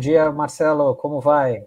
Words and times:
Bom 0.00 0.02
dia, 0.02 0.32
Marcelo, 0.32 0.96
como 0.96 1.20
vai? 1.20 1.66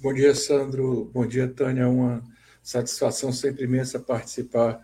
Bom 0.00 0.14
dia, 0.14 0.34
Sandro. 0.34 1.10
Bom 1.12 1.26
dia, 1.26 1.46
Tânia. 1.46 1.86
Uma 1.86 2.22
satisfação 2.62 3.30
sempre 3.32 3.64
imensa 3.64 4.00
participar 4.00 4.80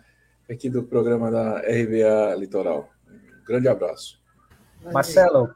aqui 0.47 0.69
do 0.69 0.83
programa 0.83 1.31
da 1.31 1.57
RBA 1.57 2.35
Litoral. 2.37 2.87
Um 3.09 3.45
grande 3.47 3.67
abraço. 3.67 4.21
Marcelo, 4.93 5.49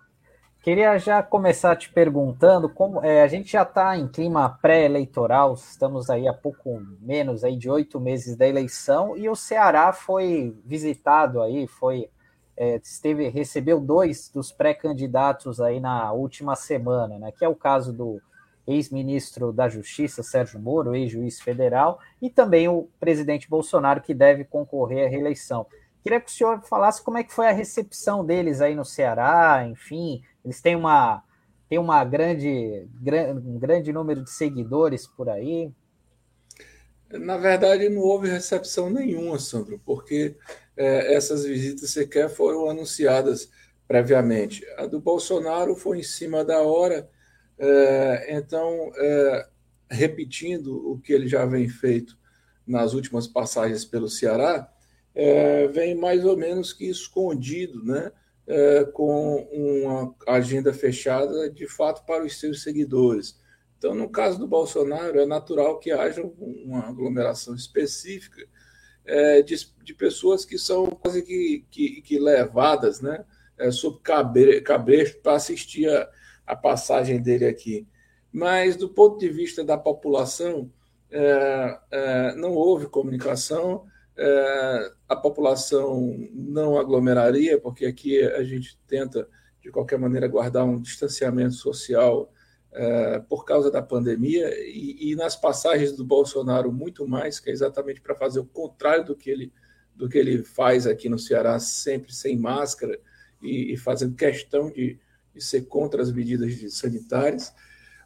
queria 0.63 0.97
já 0.97 1.21
começar 1.21 1.75
te 1.75 1.93
perguntando 1.93 2.67
como 2.67 3.05
é, 3.05 3.21
a 3.21 3.27
gente 3.27 3.51
já 3.51 3.61
está 3.61 3.95
em 3.95 4.07
clima 4.07 4.57
pré-eleitoral, 4.59 5.53
estamos 5.53 6.09
aí 6.09 6.27
a 6.27 6.33
pouco 6.33 6.81
menos 6.99 7.43
aí 7.43 7.55
de 7.55 7.69
oito 7.69 7.99
meses 7.99 8.35
da 8.35 8.47
eleição 8.47 9.15
e 9.15 9.29
o 9.29 9.35
Ceará 9.35 9.93
foi 9.93 10.57
visitado 10.65 11.39
aí, 11.39 11.67
foi 11.67 12.09
é, 12.57 12.79
esteve, 12.83 13.27
recebeu 13.29 13.79
dois 13.79 14.29
dos 14.29 14.51
pré-candidatos 14.51 15.59
aí 15.59 15.79
na 15.79 16.11
última 16.13 16.55
semana, 16.55 17.19
né? 17.19 17.31
Que 17.31 17.43
é 17.43 17.49
o 17.49 17.55
caso 17.55 17.91
do 17.91 18.21
ex-ministro 18.67 19.51
da 19.53 19.69
Justiça, 19.69 20.23
Sérgio 20.23 20.59
Moro, 20.59 20.95
ex-juiz 20.95 21.39
federal, 21.39 21.99
e 22.21 22.29
também 22.29 22.67
o 22.67 22.89
presidente 22.99 23.49
Bolsonaro, 23.49 24.01
que 24.01 24.13
deve 24.13 24.43
concorrer 24.43 25.05
à 25.05 25.09
reeleição. 25.09 25.67
Queria 26.01 26.19
que 26.19 26.29
o 26.29 26.33
senhor 26.33 26.61
falasse 26.61 27.03
como 27.03 27.17
é 27.17 27.23
que 27.23 27.33
foi 27.33 27.47
a 27.47 27.51
recepção 27.51 28.25
deles 28.25 28.61
aí 28.61 28.75
no 28.75 28.85
Ceará, 28.85 29.65
enfim, 29.67 30.23
eles 30.43 30.61
têm 30.61 30.75
uma, 30.75 31.23
têm 31.67 31.79
uma 31.79 32.03
grande, 32.03 32.87
um 33.43 33.59
grande 33.59 33.91
número 33.91 34.23
de 34.23 34.29
seguidores 34.29 35.07
por 35.07 35.29
aí. 35.29 35.71
Na 37.11 37.37
verdade, 37.37 37.87
não 37.89 38.01
houve 38.01 38.29
recepção 38.29 38.89
nenhuma, 38.89 39.37
Sandro, 39.39 39.79
porque 39.85 40.35
é, 40.77 41.13
essas 41.13 41.45
visitas 41.45 41.91
sequer 41.91 42.29
foram 42.29 42.69
anunciadas 42.69 43.49
previamente. 43.87 44.65
A 44.77 44.85
do 44.85 44.99
Bolsonaro 44.99 45.75
foi 45.75 45.99
em 45.99 46.03
cima 46.03 46.43
da 46.43 46.61
hora, 46.61 47.09
é, 47.57 48.35
então, 48.37 48.91
é, 48.95 49.47
repetindo 49.89 50.91
o 50.91 50.99
que 50.99 51.13
ele 51.13 51.27
já 51.27 51.45
vem 51.45 51.69
feito 51.69 52.17
nas 52.67 52.93
últimas 52.93 53.27
passagens 53.27 53.85
pelo 53.85 54.09
Ceará, 54.09 54.69
vem 55.71 55.95
mais 55.95 56.25
ou 56.25 56.35
menos 56.35 56.73
que 56.73 56.89
escondido, 56.89 57.81
né? 57.85 58.11
Com 58.91 59.47
uma 59.53 60.13
agenda 60.27 60.73
fechada 60.73 61.49
de 61.49 61.67
fato 61.67 62.05
para 62.05 62.25
os 62.25 62.37
seus 62.37 62.63
seguidores. 62.63 63.39
Então, 63.77 63.93
no 63.93 64.09
caso 64.09 64.39
do 64.39 64.47
Bolsonaro, 64.47 65.19
é 65.19 65.25
natural 65.25 65.79
que 65.79 65.91
haja 65.91 66.21
uma 66.21 66.89
aglomeração 66.89 67.55
específica 67.55 68.45
é, 69.05 69.41
de, 69.41 69.55
de, 69.83 69.93
pessoas 69.93 70.43
que 70.45 70.57
são 70.57 70.87
quase 70.87 71.21
que, 71.21 71.65
que, 71.69 72.01
que 72.01 72.19
levadas 72.19 73.01
né, 73.01 73.23
é, 73.57 73.71
sob 73.71 73.99
cabre, 74.01 74.61
para 75.21 75.35
assistir 75.35 75.89
a, 75.89 76.09
a, 76.45 76.55
passagem 76.55 77.21
dele 77.21 77.45
aqui. 77.45 77.87
Mas, 78.31 78.75
do 78.75 78.89
ponto 78.89 79.17
de 79.17 79.29
vista 79.29 79.63
da 79.63 79.77
população, 79.77 80.71
é, 81.11 81.79
é 81.91 82.35
não 82.35 82.53
houve 82.53 82.87
comunicação, 82.87 83.85
é, 84.17 84.91
a 85.07 85.15
população 85.15 86.15
não 86.33 86.77
aglomeraria, 86.77 87.59
porque 87.59 87.85
aqui 87.85 88.21
a 88.21 88.43
gente 88.43 88.77
tenta, 88.87 89.27
de 89.61 89.69
qualquer 89.69 89.99
maneira, 89.99 90.27
guardar 90.27 90.65
um 90.65 90.79
distanciamento 90.79 91.53
social 91.53 92.31
é, 92.75 93.19
por 93.19 93.45
causa 93.45 93.71
da 93.71 93.81
pandemia 93.81 94.53
e, 94.67 95.11
e, 95.11 95.15
nas 95.15 95.35
passagens 95.35 95.93
do 95.93 96.03
Bolsonaro 96.03 96.71
muito 96.73 97.07
mais, 97.07 97.39
que 97.39 97.49
é 97.49 97.53
exatamente 97.53 98.01
para 98.01 98.13
fazer 98.13 98.39
o 98.39 98.45
contrário 98.45 99.05
do 99.05 99.15
que 99.15 99.29
ele 99.29 99.51
do 99.95 100.09
que 100.09 100.17
ele 100.17 100.43
faz 100.43 100.85
aqui 100.85 101.07
no 101.07 101.17
Ceará, 101.17 101.57
sempre 101.57 102.13
sem 102.13 102.37
máscara 102.37 102.99
e, 103.41 103.71
e 103.71 103.77
fazendo 103.77 104.13
questão 104.13 104.69
de, 104.69 104.99
de, 105.33 105.41
ser 105.41 105.61
contra 105.67 106.01
as 106.01 106.11
medidas 106.11 106.53
sanitárias, 106.73 107.53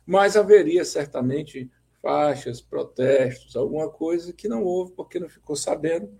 mas 0.06 0.38
haveria 0.38 0.86
certamente 0.86 1.68
faixas, 2.00 2.62
protestos, 2.62 3.56
alguma 3.56 3.90
coisa 3.90 4.32
que 4.32 4.48
não 4.48 4.64
houve 4.64 4.92
porque 4.92 5.20
não 5.20 5.28
ficou 5.28 5.56
sabendo, 5.56 6.12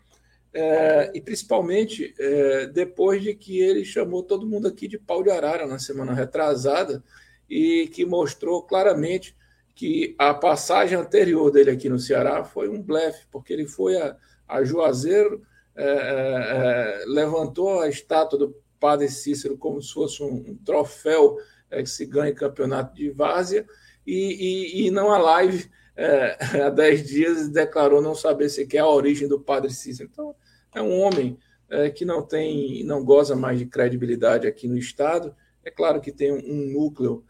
é, 0.52 1.12
e 1.14 1.22
principalmente 1.22 2.16
é, 2.18 2.66
depois 2.66 3.22
de 3.22 3.36
que 3.36 3.60
ele 3.60 3.86
chamou 3.86 4.24
todo 4.24 4.48
mundo 4.48 4.68
aqui 4.68 4.88
de 4.88 4.98
pau 4.98 5.22
de 5.22 5.30
arara 5.30 5.68
na 5.68 5.78
semana 5.78 6.16
retrasada, 6.16 7.04
e 7.50 7.88
que 7.88 8.06
mostrou 8.06 8.62
claramente 8.62 9.36
que 9.76 10.16
a 10.18 10.34
passagem 10.34 10.98
anterior 10.98 11.50
dele 11.52 11.72
aqui 11.72 11.88
no 11.88 11.98
Ceará 11.98 12.44
foi 12.44 12.68
um 12.68 12.82
blefe, 12.82 13.26
porque 13.32 13.54
ele 13.54 13.66
foi 13.66 13.98
a, 13.98 14.16
a 14.48 14.64
Juazeiro, 14.64 15.42
é, 15.76 15.84
é, 15.84 17.04
é, 17.04 17.06
levantou 17.08 17.80
a 17.80 17.88
estátua 17.88 18.38
do 18.38 18.56
padre 18.80 19.08
Cícero 19.10 19.58
como 19.58 19.82
se 19.82 19.94
fosse 19.94 20.22
um, 20.22 20.34
um 20.34 20.58
troféu 20.66 21.38
é, 21.72 21.82
que 21.82 21.90
se 21.90 22.06
ganha 22.06 22.32
em 22.32 22.36
campeonato 22.36 22.94
de 22.94 23.10
várzea, 23.10 23.66
e, 24.06 24.82
e, 24.84 24.88
e 24.88 24.92
não 24.92 25.12
a 25.12 25.18
live 25.18 25.70
é, 25.96 26.38
há 26.64 26.70
dez 26.70 27.04
dias 27.04 27.50
declarou 27.50 28.02
não 28.02 28.16
saber 28.16 28.50
sequer 28.50 28.80
a 28.80 28.88
origem 28.88 29.28
do 29.28 29.40
padre 29.40 29.72
Cícero. 29.72 30.10
Então, 30.12 30.36
é 30.74 30.82
um 30.82 31.00
homem 31.00 31.38
é, 31.70 31.90
que 31.90 32.06
não 32.06 32.22
tem, 32.22 32.84
não 32.84 33.04
goza 33.04 33.36
mais 33.36 33.60
de 33.60 33.66
credibilidade 33.66 34.48
aqui 34.48 34.68
no 34.68 34.78
Estado. 34.78 35.36
É 35.64 35.70
claro 35.70 36.02
que 36.02 36.12
tem 36.12 36.32
um, 36.32 36.74
núcleo 36.74 37.24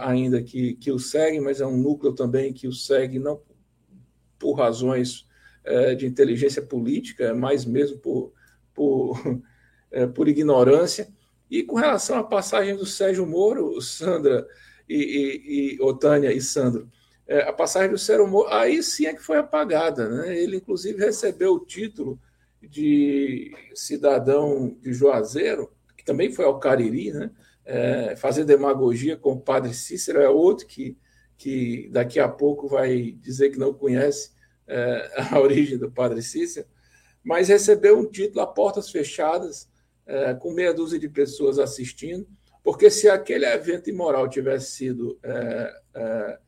ainda 0.00 0.42
que, 0.42 0.74
que 0.74 0.90
o 0.90 0.98
segue, 0.98 1.40
mas 1.40 1.60
é 1.60 1.66
um 1.66 1.76
núcleo 1.76 2.14
também 2.14 2.52
que 2.52 2.66
o 2.66 2.72
segue 2.72 3.18
não 3.18 3.40
por 4.38 4.54
razões 4.54 5.26
é, 5.64 5.94
de 5.94 6.06
inteligência 6.06 6.62
política, 6.62 7.34
mas 7.34 7.64
mesmo 7.64 7.98
por, 7.98 8.32
por, 8.74 9.20
é, 9.90 10.06
por 10.06 10.28
ignorância. 10.28 11.08
E 11.50 11.62
com 11.62 11.76
relação 11.76 12.18
à 12.18 12.24
passagem 12.24 12.76
do 12.76 12.86
Sérgio 12.86 13.26
Moro, 13.26 13.80
Sandra 13.80 14.46
e, 14.88 14.94
e, 14.96 15.76
e 15.76 15.82
Otânia 15.82 16.32
e 16.32 16.40
Sandro, 16.40 16.88
é, 17.26 17.42
a 17.42 17.52
passagem 17.52 17.90
do 17.90 17.98
Sérgio 17.98 18.26
Moro, 18.26 18.48
aí 18.48 18.82
sim 18.82 19.06
é 19.06 19.14
que 19.14 19.22
foi 19.22 19.38
apagada. 19.38 20.08
Né? 20.08 20.38
Ele, 20.38 20.56
inclusive, 20.56 21.04
recebeu 21.04 21.54
o 21.54 21.64
título 21.64 22.18
de 22.62 23.52
cidadão 23.74 24.76
de 24.80 24.92
Juazeiro, 24.92 25.70
que 25.96 26.04
também 26.04 26.32
foi 26.32 26.44
ao 26.44 26.58
Cariri, 26.58 27.12
né? 27.12 27.30
É, 27.68 28.16
fazer 28.16 28.46
demagogia 28.46 29.14
com 29.14 29.32
o 29.32 29.40
padre 29.40 29.74
Cícero, 29.74 30.22
é 30.22 30.28
outro 30.28 30.66
que, 30.66 30.96
que 31.36 31.86
daqui 31.92 32.18
a 32.18 32.26
pouco 32.26 32.66
vai 32.66 33.12
dizer 33.12 33.50
que 33.50 33.58
não 33.58 33.74
conhece 33.74 34.30
é, 34.66 35.12
a 35.30 35.38
origem 35.38 35.76
do 35.76 35.92
padre 35.92 36.22
Cícero, 36.22 36.66
mas 37.22 37.48
recebeu 37.48 37.98
um 37.98 38.10
título 38.10 38.40
a 38.40 38.46
portas 38.46 38.90
fechadas, 38.90 39.68
é, 40.06 40.32
com 40.32 40.50
meia 40.50 40.72
dúzia 40.72 40.98
de 40.98 41.10
pessoas 41.10 41.58
assistindo, 41.58 42.26
porque 42.64 42.90
se 42.90 43.06
aquele 43.06 43.44
evento 43.44 43.90
imoral 43.90 44.30
tivesse 44.30 44.72
sido 44.72 45.18
é, 45.22 45.74
é, 45.94 46.38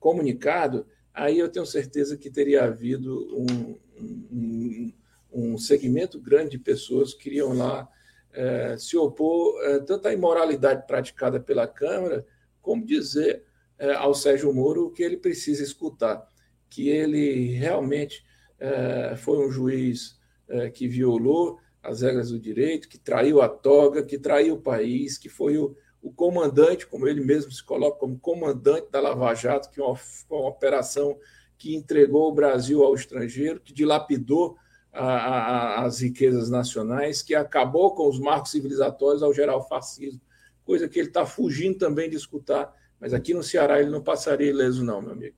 comunicado, 0.00 0.86
aí 1.12 1.38
eu 1.38 1.50
tenho 1.50 1.66
certeza 1.66 2.16
que 2.16 2.30
teria 2.30 2.64
havido 2.64 3.28
um, 3.36 3.78
um, 4.00 4.92
um 5.30 5.58
segmento 5.58 6.18
grande 6.18 6.52
de 6.52 6.58
pessoas 6.58 7.12
que 7.12 7.28
iriam 7.28 7.52
lá 7.52 7.86
é, 8.32 8.76
se 8.78 8.96
opor 8.96 9.60
é, 9.62 9.78
tanto 9.80 10.08
à 10.08 10.12
imoralidade 10.12 10.86
praticada 10.86 11.38
pela 11.38 11.66
Câmara, 11.66 12.26
como 12.60 12.84
dizer 12.84 13.44
é, 13.78 13.92
ao 13.94 14.14
Sérgio 14.14 14.52
Moro 14.52 14.86
o 14.86 14.90
que 14.90 15.02
ele 15.02 15.16
precisa 15.16 15.62
escutar, 15.62 16.26
que 16.70 16.88
ele 16.88 17.52
realmente 17.54 18.24
é, 18.58 19.14
foi 19.16 19.44
um 19.46 19.50
juiz 19.50 20.18
é, 20.48 20.70
que 20.70 20.86
violou 20.86 21.58
as 21.82 22.00
regras 22.00 22.30
do 22.30 22.38
direito, 22.38 22.88
que 22.88 22.98
traiu 22.98 23.42
a 23.42 23.48
toga, 23.48 24.04
que 24.04 24.18
traiu 24.18 24.54
o 24.54 24.60
país, 24.60 25.18
que 25.18 25.28
foi 25.28 25.58
o, 25.58 25.76
o 26.00 26.12
comandante, 26.12 26.86
como 26.86 27.08
ele 27.08 27.20
mesmo 27.20 27.50
se 27.50 27.62
coloca 27.62 27.98
como 27.98 28.18
comandante 28.18 28.88
da 28.90 29.00
Lava 29.00 29.34
Jato, 29.34 29.70
que 29.70 29.80
é 29.80 29.84
uma, 29.84 29.98
uma 30.30 30.48
operação 30.48 31.18
que 31.58 31.74
entregou 31.74 32.28
o 32.28 32.34
Brasil 32.34 32.84
ao 32.84 32.94
estrangeiro, 32.94 33.60
que 33.60 33.72
dilapidou 33.72 34.56
as 34.92 36.00
riquezas 36.00 36.50
nacionais, 36.50 37.22
que 37.22 37.34
acabou 37.34 37.94
com 37.94 38.08
os 38.08 38.18
marcos 38.18 38.50
civilizatórios 38.50 39.22
ao 39.22 39.32
gerar 39.32 39.56
o 39.56 39.62
fascismo, 39.62 40.20
coisa 40.64 40.88
que 40.88 40.98
ele 40.98 41.08
está 41.08 41.24
fugindo 41.24 41.78
também 41.78 42.10
de 42.10 42.16
escutar, 42.16 42.74
mas 43.00 43.14
aqui 43.14 43.32
no 43.34 43.42
Ceará 43.42 43.80
ele 43.80 43.90
não 43.90 44.02
passaria 44.02 44.50
ileso, 44.50 44.84
não, 44.84 45.00
meu 45.00 45.12
amigo. 45.12 45.36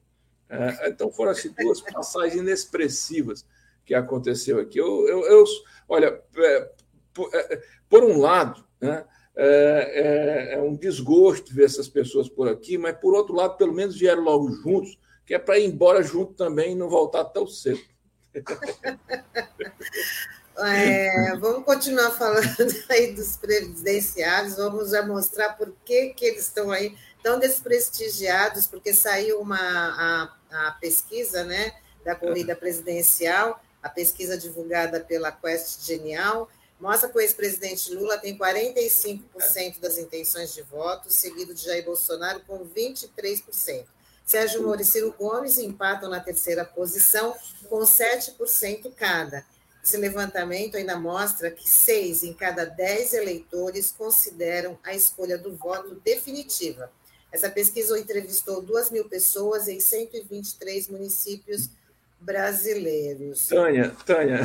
É, 0.48 0.88
então 0.88 1.10
foram 1.10 1.30
assim, 1.30 1.54
duas 1.58 1.80
passagens 1.80 2.34
inexpressivas 2.34 3.46
que 3.84 3.94
aconteceu 3.94 4.58
aqui. 4.60 4.78
Eu, 4.78 5.08
eu, 5.08 5.24
eu 5.24 5.44
olha, 5.88 6.20
é, 6.36 6.70
por, 7.12 7.30
é, 7.32 7.62
por, 7.88 8.04
um 8.04 8.18
lado, 8.18 8.64
né, 8.80 9.04
é, 9.36 10.54
é, 10.54 10.54
é, 10.54 10.60
um 10.60 10.76
desgosto 10.76 11.54
ver 11.54 11.64
essas 11.64 11.88
pessoas 11.88 12.28
por 12.28 12.48
aqui, 12.48 12.76
mas 12.76 12.96
por 12.98 13.14
outro 13.14 13.34
lado, 13.34 13.56
pelo 13.56 13.72
menos 13.72 13.96
vieram 13.96 14.22
logo 14.22 14.50
juntos, 14.50 14.98
que 15.24 15.34
é 15.34 15.38
para 15.38 15.58
ir 15.58 15.66
embora 15.66 16.02
junto 16.02 16.34
também 16.34 16.72
e 16.72 16.74
não 16.74 16.88
voltar 16.88 17.24
tão 17.24 17.46
cedo. 17.46 17.80
É, 20.56 21.34
vamos 21.36 21.64
continuar 21.64 22.12
falando 22.12 22.46
aí 22.88 23.12
dos 23.12 23.36
presidenciários, 23.36 24.56
vamos 24.56 24.90
já 24.90 25.04
mostrar 25.04 25.54
por 25.54 25.74
que, 25.84 26.10
que 26.10 26.24
eles 26.24 26.46
estão 26.46 26.70
aí 26.70 26.96
tão 27.24 27.40
desprestigiados, 27.40 28.66
porque 28.66 28.94
saiu 28.94 29.40
uma 29.40 29.58
a, 29.58 30.68
a 30.68 30.72
pesquisa 30.72 31.42
né, 31.42 31.74
da 32.04 32.14
corrida 32.14 32.54
presidencial, 32.54 33.60
a 33.82 33.88
pesquisa 33.88 34.38
divulgada 34.38 35.00
pela 35.00 35.32
Quest 35.32 35.84
Genial, 35.84 36.48
mostra 36.78 37.08
que 37.08 37.16
o 37.16 37.20
ex-presidente 37.20 37.92
Lula 37.92 38.18
tem 38.18 38.38
45% 38.38 39.80
das 39.80 39.98
intenções 39.98 40.54
de 40.54 40.62
voto, 40.62 41.10
seguido 41.10 41.52
de 41.52 41.64
Jair 41.64 41.84
Bolsonaro 41.84 42.40
com 42.46 42.64
23%. 42.64 43.86
Sérgio 44.24 44.62
Moro 44.62 44.80
e 44.80 44.84
Ciro 44.84 45.14
Gomes 45.18 45.58
empatam 45.58 46.08
na 46.08 46.20
terceira 46.20 46.64
posição, 46.64 47.34
com 47.68 47.80
7% 47.80 48.92
cada. 48.96 49.44
Esse 49.82 49.98
levantamento 49.98 50.76
ainda 50.76 50.98
mostra 50.98 51.50
que 51.50 51.68
seis 51.68 52.22
em 52.22 52.32
cada 52.32 52.64
dez 52.64 53.12
eleitores 53.12 53.92
consideram 53.92 54.78
a 54.82 54.94
escolha 54.94 55.36
do 55.36 55.54
voto 55.54 56.00
definitiva. 56.02 56.90
Essa 57.30 57.50
pesquisa 57.50 57.98
entrevistou 57.98 58.62
2 58.62 58.90
mil 58.90 59.08
pessoas 59.08 59.68
em 59.68 59.78
123 59.78 60.88
municípios 60.88 61.68
brasileiros. 62.18 63.48
Tânia, 63.48 63.94
Tânia, 64.06 64.40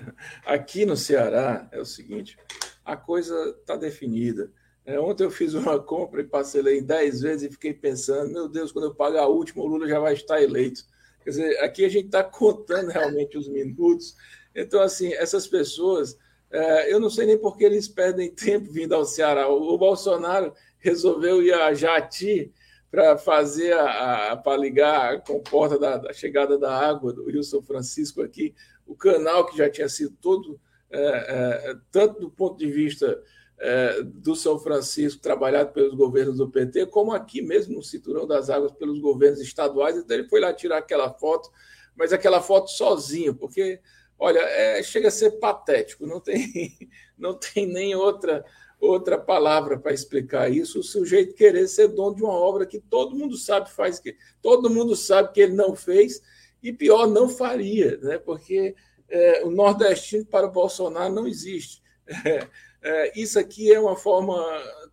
aqui 0.44 0.84
no 0.84 0.96
Ceará 0.96 1.66
é 1.72 1.80
o 1.80 1.86
seguinte: 1.86 2.36
a 2.84 2.94
coisa 2.94 3.56
está 3.60 3.76
definida. 3.76 4.50
É, 4.84 4.98
ontem 4.98 5.24
eu 5.24 5.30
fiz 5.30 5.54
uma 5.54 5.78
compra 5.82 6.20
e 6.20 6.24
parcelei 6.24 6.80
10 6.80 7.20
vezes 7.20 7.48
e 7.48 7.52
fiquei 7.52 7.72
pensando, 7.72 8.32
meu 8.32 8.48
Deus, 8.48 8.72
quando 8.72 8.86
eu 8.86 8.94
pagar 8.94 9.22
a 9.22 9.28
última, 9.28 9.62
o 9.62 9.66
Lula 9.66 9.88
já 9.88 9.98
vai 9.98 10.14
estar 10.14 10.42
eleito. 10.42 10.84
Quer 11.22 11.30
dizer, 11.30 11.58
aqui 11.60 11.84
a 11.84 11.88
gente 11.88 12.06
está 12.06 12.22
contando 12.24 12.90
realmente 12.90 13.38
os 13.38 13.48
minutos. 13.48 14.16
Então, 14.54 14.80
assim, 14.82 15.12
essas 15.14 15.46
pessoas, 15.46 16.18
é, 16.50 16.92
eu 16.92 17.00
não 17.00 17.08
sei 17.08 17.26
nem 17.26 17.38
por 17.38 17.56
que 17.56 17.64
eles 17.64 17.88
perdem 17.88 18.30
tempo 18.34 18.70
vindo 18.70 18.94
ao 18.94 19.04
Ceará. 19.04 19.48
O, 19.48 19.74
o 19.74 19.78
Bolsonaro 19.78 20.52
resolveu 20.78 21.42
ir 21.42 21.54
a 21.54 21.72
Jati 21.72 22.52
para 22.90 23.16
fazer 23.16 23.72
a, 23.72 24.32
a 24.32 24.36
para 24.36 24.58
ligar 24.58 25.14
a 25.14 25.18
comporta 25.18 25.78
da, 25.78 25.96
da, 25.96 26.12
chegada 26.12 26.58
da 26.58 26.76
água 26.76 27.10
do 27.10 27.24
Rio 27.30 27.42
São 27.42 27.62
Francisco 27.62 28.20
aqui, 28.20 28.54
o 28.86 28.94
canal 28.94 29.46
que 29.46 29.56
já 29.56 29.70
tinha 29.70 29.88
sido 29.88 30.14
todo, 30.20 30.60
é, 30.90 31.00
é, 31.00 31.74
tanto 31.90 32.20
do 32.20 32.30
ponto 32.30 32.58
de 32.58 32.70
vista 32.70 33.18
é, 33.64 34.02
do 34.02 34.34
São 34.34 34.58
Francisco, 34.58 35.22
trabalhado 35.22 35.72
pelos 35.72 35.94
governos 35.94 36.38
do 36.38 36.50
PT, 36.50 36.86
como 36.86 37.12
aqui 37.12 37.40
mesmo 37.40 37.76
no 37.76 37.82
Cinturão 37.82 38.26
das 38.26 38.50
Águas 38.50 38.72
pelos 38.72 38.98
governos 38.98 39.40
estaduais. 39.40 39.96
Então 39.96 40.16
ele 40.16 40.28
foi 40.28 40.40
lá 40.40 40.52
tirar 40.52 40.78
aquela 40.78 41.08
foto, 41.12 41.48
mas 41.96 42.12
aquela 42.12 42.42
foto 42.42 42.70
sozinho, 42.70 43.36
porque, 43.36 43.80
olha, 44.18 44.40
é, 44.40 44.82
chega 44.82 45.06
a 45.06 45.12
ser 45.12 45.38
patético, 45.38 46.08
não 46.08 46.18
tem, 46.18 46.76
não 47.16 47.34
tem 47.34 47.64
nem 47.64 47.94
outra 47.94 48.44
outra 48.80 49.16
palavra 49.16 49.78
para 49.78 49.92
explicar 49.92 50.50
isso, 50.50 50.80
o 50.80 50.82
sujeito 50.82 51.36
querer 51.36 51.68
ser 51.68 51.86
dono 51.86 52.16
de 52.16 52.24
uma 52.24 52.32
obra 52.32 52.66
que 52.66 52.80
todo 52.80 53.14
mundo 53.14 53.36
sabe 53.36 53.70
faz 53.70 54.00
que 54.00 54.16
todo 54.42 54.68
mundo 54.68 54.96
sabe 54.96 55.30
que 55.32 55.40
ele 55.40 55.54
não 55.54 55.76
fez 55.76 56.20
e 56.60 56.72
pior 56.72 57.06
não 57.06 57.28
faria, 57.28 57.96
né? 57.98 58.18
Porque 58.18 58.74
é, 59.08 59.44
o 59.44 59.50
nordestino 59.52 60.26
para 60.26 60.48
o 60.48 60.50
Bolsonaro 60.50 61.14
não 61.14 61.28
existe. 61.28 61.80
É, 62.82 63.20
isso 63.20 63.38
aqui 63.38 63.72
é 63.72 63.78
uma 63.78 63.96
forma 63.96 64.34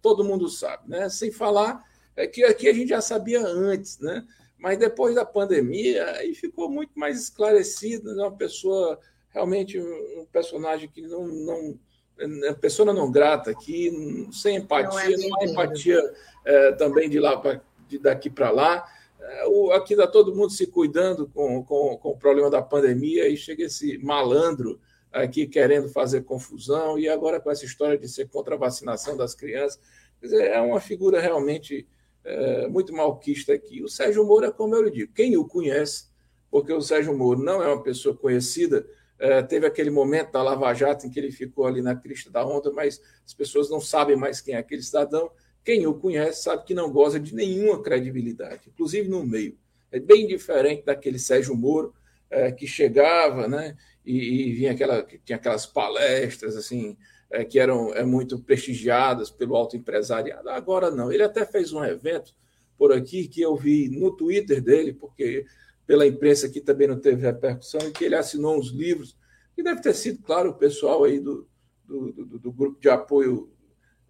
todo 0.02 0.24
mundo 0.24 0.48
sabe, 0.48 0.90
né? 0.90 1.10
Sem 1.10 1.32
falar 1.32 1.84
é 2.16 2.28
que 2.28 2.44
aqui 2.44 2.68
a 2.68 2.74
gente 2.74 2.90
já 2.90 3.02
sabia 3.02 3.46
antes, 3.46 4.00
né? 4.00 4.26
Mas 4.58 4.78
depois 4.78 5.16
da 5.16 5.26
pandemia 5.26 6.06
aí 6.12 6.36
ficou 6.36 6.70
muito 6.70 6.92
mais 7.00 7.20
esclarecido, 7.20 8.14
né? 8.14 8.24
uma 8.24 8.36
pessoa 8.36 9.00
realmente 9.30 9.80
um 9.80 10.26
personagem 10.32 10.90
que 10.90 11.02
não, 11.02 11.28
não 11.28 11.80
pessoa 12.60 12.94
não 12.94 13.10
grata 13.10 13.52
aqui, 13.52 14.28
sem 14.32 14.58
empatia, 14.58 15.18
não, 15.18 15.26
é 15.26 15.30
não 15.30 15.42
há 15.42 15.46
empatia 15.46 16.14
é, 16.46 16.72
também 16.74 17.10
de 17.10 17.20
lá 17.20 17.38
pra, 17.38 17.62
de 17.88 17.98
daqui 17.98 18.30
para 18.30 18.52
lá. 18.52 18.86
É, 19.20 19.48
o, 19.48 19.72
aqui 19.72 19.94
está 19.94 20.06
todo 20.08 20.36
mundo 20.36 20.52
se 20.52 20.68
cuidando 20.68 21.28
com, 21.28 21.64
com, 21.64 21.98
com, 21.98 22.10
o 22.10 22.18
problema 22.18 22.50
da 22.50 22.62
pandemia 22.62 23.28
e 23.28 23.38
chega 23.38 23.64
esse 23.64 23.98
malandro 24.00 24.80
aqui 25.12 25.48
querendo 25.48 25.90
fazer 25.90 26.24
confusão 26.24 26.98
e 26.98 27.08
agora 27.10 27.40
com 27.40 27.50
essa 27.50 27.66
história 27.66 27.98
de 27.98 28.08
ser 28.08 28.28
contra 28.30 28.56
a 28.56 28.58
vacinação 28.58 29.18
das 29.18 29.34
crianças. 29.34 29.80
Dizer, 30.22 30.52
é 30.52 30.60
uma 30.62 30.80
figura 30.80 31.20
realmente 31.20 31.88
é, 32.24 32.68
muito 32.68 32.94
malquista 32.94 33.54
aqui. 33.54 33.84
O 33.84 33.88
Sérgio 33.88 34.26
Moro 34.26 34.46
é 34.46 34.52
como 34.52 34.76
eu 34.76 34.84
lhe 34.84 34.92
digo, 34.92 35.14
quem 35.14 35.38
o 35.38 35.46
conhece, 35.46 36.06
porque 36.52 36.74
o 36.74 36.82
Sérgio 36.82 37.18
Moro 37.18 37.42
não 37.42 37.64
é 37.64 37.68
uma 37.68 37.82
pessoa 37.82 38.16
conhecida 38.16 38.86
é, 39.20 39.42
teve 39.44 39.68
aquele 39.68 39.90
momento 39.90 40.32
da 40.32 40.42
Lava 40.42 40.74
Jato 40.74 41.06
em 41.06 41.10
que 41.10 41.20
ele 41.20 41.32
ficou 41.32 41.68
ali 41.68 41.82
na 41.82 41.94
crista 41.94 42.32
da 42.32 42.46
onda, 42.46 42.72
mas 42.72 43.02
as 43.26 43.34
pessoas 43.34 43.70
não 43.70 43.82
sabem 43.82 44.16
mais 44.16 44.40
quem 44.40 44.56
é 44.56 44.58
aquele 44.58 44.82
cidadão. 44.82 45.30
Quem 45.64 45.86
o 45.86 45.94
conhece 45.94 46.44
sabe 46.44 46.64
que 46.64 46.74
não 46.74 46.90
goza 46.90 47.20
de 47.20 47.36
nenhuma 47.36 47.84
credibilidade, 47.84 48.62
inclusive 48.68 49.10
no 49.10 49.26
meio. 49.26 49.58
É 49.92 50.00
bem 50.00 50.26
diferente 50.26 50.86
daquele 50.86 51.20
Sérgio 51.20 51.54
Moro, 51.54 51.94
é, 52.30 52.50
que 52.52 52.66
chegava 52.66 53.48
né, 53.48 53.76
e, 54.10 54.50
e, 54.50 54.54
vinha 54.54 54.72
aquela, 54.72 55.04
tinha 55.24 55.36
aquelas 55.36 55.66
palestras 55.66 56.56
assim 56.56 56.98
é, 57.30 57.46
que 57.46 57.60
eram 57.60 57.94
é, 57.94 58.04
muito 58.04 58.40
prestigiadas 58.40 59.30
pelo 59.30 59.56
alto 59.56 59.78
empresariado. 59.78 60.50
Agora 60.50 60.90
não. 60.90 61.12
Ele 61.12 61.22
até 61.22 61.46
fez 61.46 61.72
um 61.72 61.84
evento 61.84 62.34
por 62.78 62.92
aqui 62.92 63.28
que 63.28 63.42
eu 63.42 63.56
vi 63.56 63.88
no 63.90 64.16
Twitter 64.16 64.62
dele, 64.62 64.94
porque 64.94 65.46
pela 65.86 66.08
imprensa 66.08 66.50
que 66.50 66.60
também 66.60 66.88
não 66.88 67.00
teve 67.00 67.22
repercussão, 67.22 67.82
e 67.82 67.92
que 67.92 68.06
ele 68.06 68.16
assinou 68.16 68.58
uns 68.58 68.70
livros, 68.70 69.16
que 69.56 69.62
deve 69.62 69.82
ter 69.82 69.94
sido, 69.94 70.24
claro, 70.24 70.52
o 70.52 70.56
pessoal 70.56 71.04
aí 71.04 71.20
do, 71.20 71.48
do, 71.86 72.12
do, 72.12 72.40
do 72.40 72.52
grupo 72.52 72.80
de 72.80 72.90
apoio 72.90 73.52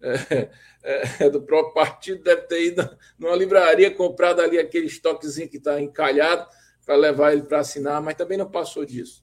é, 0.00 0.48
é, 1.18 1.30
do 1.30 1.42
próprio 1.42 1.74
partido 1.74 2.22
deve 2.22 2.42
ter 2.42 2.68
ido 2.68 2.98
numa 3.18 3.36
livraria 3.36 3.90
comprado 3.90 4.40
ali 4.40 4.58
aquele 4.58 4.86
estoquezinho 4.86 5.48
que 5.48 5.58
está 5.58 5.80
encalhado 5.80 6.46
para 6.86 6.96
levar 6.96 7.32
ele 7.32 7.42
para 7.42 7.60
assinar, 7.60 8.00
mas 8.00 8.14
também 8.14 8.38
não 8.38 8.50
passou 8.50 8.84
disso. 8.84 9.22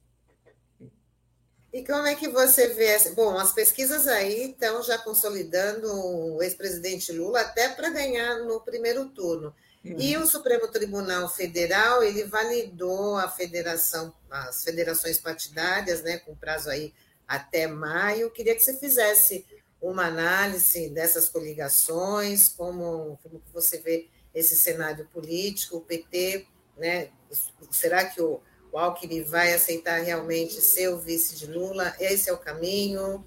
E 1.73 1.83
como 1.83 2.07
é 2.07 2.15
que 2.15 2.29
você 2.29 2.67
vê? 2.69 2.97
Bom, 3.09 3.37
as 3.37 3.51
pesquisas 3.51 4.07
aí 4.07 4.51
estão 4.51 4.81
já 4.81 4.97
consolidando 4.97 5.87
o 5.93 6.41
ex-presidente 6.41 7.11
Lula 7.11 7.41
até 7.41 7.69
para 7.69 7.89
ganhar 7.89 8.39
no 8.39 8.61
primeiro 8.61 9.07
turno. 9.09 9.53
E 9.83 10.17
o 10.17 10.27
Supremo 10.27 10.67
Tribunal 10.67 11.29
Federal, 11.29 12.03
ele 12.03 12.25
validou 12.25 13.15
a 13.15 13.29
federação, 13.29 14.13
as 14.29 14.63
federações 14.63 15.17
partidárias, 15.17 16.01
né, 16.01 16.17
com 16.17 16.35
prazo 16.35 16.69
aí 16.69 16.93
até 17.25 17.67
maio. 17.67 18.31
Queria 18.31 18.53
que 18.53 18.61
você 18.61 18.75
fizesse 18.77 19.45
uma 19.81 20.05
análise 20.07 20.89
dessas 20.89 21.29
coligações, 21.29 22.49
como, 22.49 23.17
como 23.23 23.41
você 23.53 23.77
vê 23.77 24.09
esse 24.33 24.57
cenário 24.57 25.07
político, 25.07 25.77
o 25.77 25.81
PT, 25.81 26.47
né, 26.75 27.09
será 27.71 28.05
que 28.05 28.21
o, 28.21 28.41
Alckmin 28.77 29.23
vai 29.23 29.53
aceitar 29.53 30.01
realmente 30.01 30.61
ser 30.61 30.89
o 30.89 30.97
vice 30.97 31.35
de 31.35 31.51
Lula? 31.51 31.95
Esse 31.99 32.29
é 32.29 32.33
o 32.33 32.37
caminho? 32.37 33.25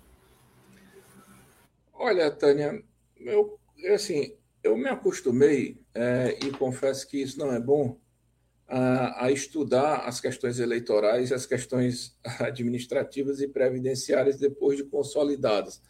Olha, 1.93 2.31
Tânia, 2.31 2.83
eu, 3.19 3.59
assim, 3.93 4.35
eu 4.63 4.77
me 4.77 4.89
acostumei, 4.89 5.79
é, 5.95 6.39
e 6.43 6.51
confesso 6.51 7.07
que 7.07 7.21
isso 7.21 7.39
não 7.39 7.53
é 7.53 7.61
bom, 7.61 7.99
a, 8.67 9.27
a, 9.27 9.31
estudar 9.33 10.07
as 10.07 10.21
questões 10.21 10.61
eleitorais, 10.61 11.33
as 11.33 11.45
questões 11.45 12.17
administrativas 12.41 13.41
e 13.41 13.49
previdenciárias 13.49 14.39
depois 14.39 14.77
de 14.77 14.85
consolidadas. 14.85 15.83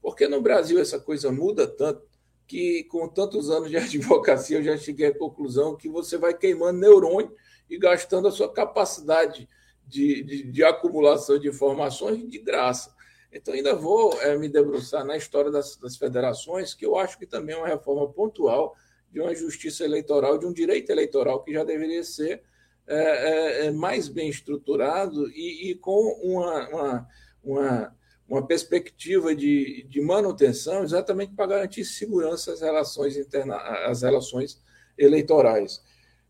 Porque 0.00 0.28
no 0.28 0.40
Brasil 0.40 0.78
essa 0.78 1.00
coisa 1.00 1.32
muda 1.32 1.66
tanto 1.66 2.06
que, 2.46 2.84
com 2.84 3.08
tantos 3.08 3.50
anos 3.50 3.70
de 3.70 3.76
advocacia, 3.78 4.58
eu 4.58 4.62
já 4.62 4.76
cheguei 4.76 5.06
à 5.06 5.18
conclusão 5.18 5.76
que 5.76 5.88
você 5.88 6.16
vai 6.16 6.36
queimando 6.36 6.78
neurônio 6.78 7.34
e 7.68 7.78
gastando 7.78 8.28
a 8.28 8.32
sua 8.32 8.52
capacidade 8.52 9.48
de, 9.86 10.22
de, 10.22 10.42
de 10.50 10.64
acumulação 10.64 11.38
de 11.38 11.48
informações 11.48 12.28
de 12.28 12.38
graça. 12.38 12.94
Então, 13.32 13.54
ainda 13.54 13.74
vou 13.74 14.20
é, 14.22 14.36
me 14.36 14.48
debruçar 14.48 15.04
na 15.04 15.16
história 15.16 15.50
das, 15.50 15.76
das, 15.76 15.96
federações, 15.96 16.74
que 16.74 16.86
eu 16.86 16.96
acho 16.96 17.18
que 17.18 17.26
também 17.26 17.54
é 17.54 17.58
uma 17.58 17.68
reforma 17.68 18.08
pontual 18.08 18.74
de 19.10 19.20
uma 19.20 19.34
justiça 19.34 19.84
eleitoral, 19.84 20.38
de 20.38 20.46
um 20.46 20.52
direito 20.52 20.90
eleitoral 20.90 21.42
que 21.42 21.52
já 21.52 21.62
deveria 21.62 22.02
ser 22.02 22.42
é, 22.86 23.66
é, 23.66 23.70
mais 23.70 24.08
bem 24.08 24.28
estruturado 24.28 25.28
e, 25.30 25.70
e 25.70 25.74
com 25.74 26.00
uma, 26.22 26.68
uma, 26.68 27.08
uma, 27.42 27.96
uma, 28.28 28.46
perspectiva 28.46 29.34
de, 29.34 29.84
de 29.88 30.00
manutenção 30.00 30.84
exatamente 30.84 31.34
para 31.34 31.46
garantir 31.46 31.84
segurança 31.84 32.52
às 32.52 32.60
relações, 32.60 33.16
interna, 33.16 33.56
às 33.56 34.02
relações 34.02 34.62
eleitorais. 34.96 35.82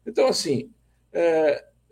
Então, 0.07 0.26
assim, 0.26 0.73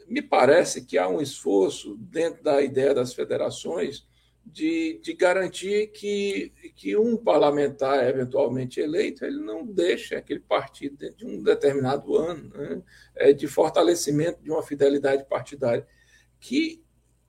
me 0.07 0.21
parece 0.21 0.85
que 0.85 0.99
há 0.99 1.09
um 1.09 1.21
esforço 1.21 1.97
dentro 1.97 2.43
da 2.43 2.61
ideia 2.61 2.95
das 2.95 3.15
federações 3.15 4.07
de, 4.45 5.01
de 5.03 5.15
garantir 5.15 5.89
que, 5.89 6.53
que 6.77 6.97
um 6.97 7.17
parlamentar 7.17 8.07
eventualmente 8.07 8.79
eleito 8.79 9.25
ele 9.25 9.39
não 9.39 9.65
deixe 9.65 10.15
aquele 10.15 10.41
partido 10.41 10.97
dentro 10.97 11.19
de 11.19 11.27
um 11.27 11.43
determinado 11.43 12.17
ano 12.17 12.51
né, 12.55 12.83
é, 13.17 13.33
de 13.33 13.47
fortalecimento 13.49 14.43
de 14.43 14.51
uma 14.51 14.63
fidelidade 14.63 15.25
partidária, 15.25 15.87
que, 16.39 16.85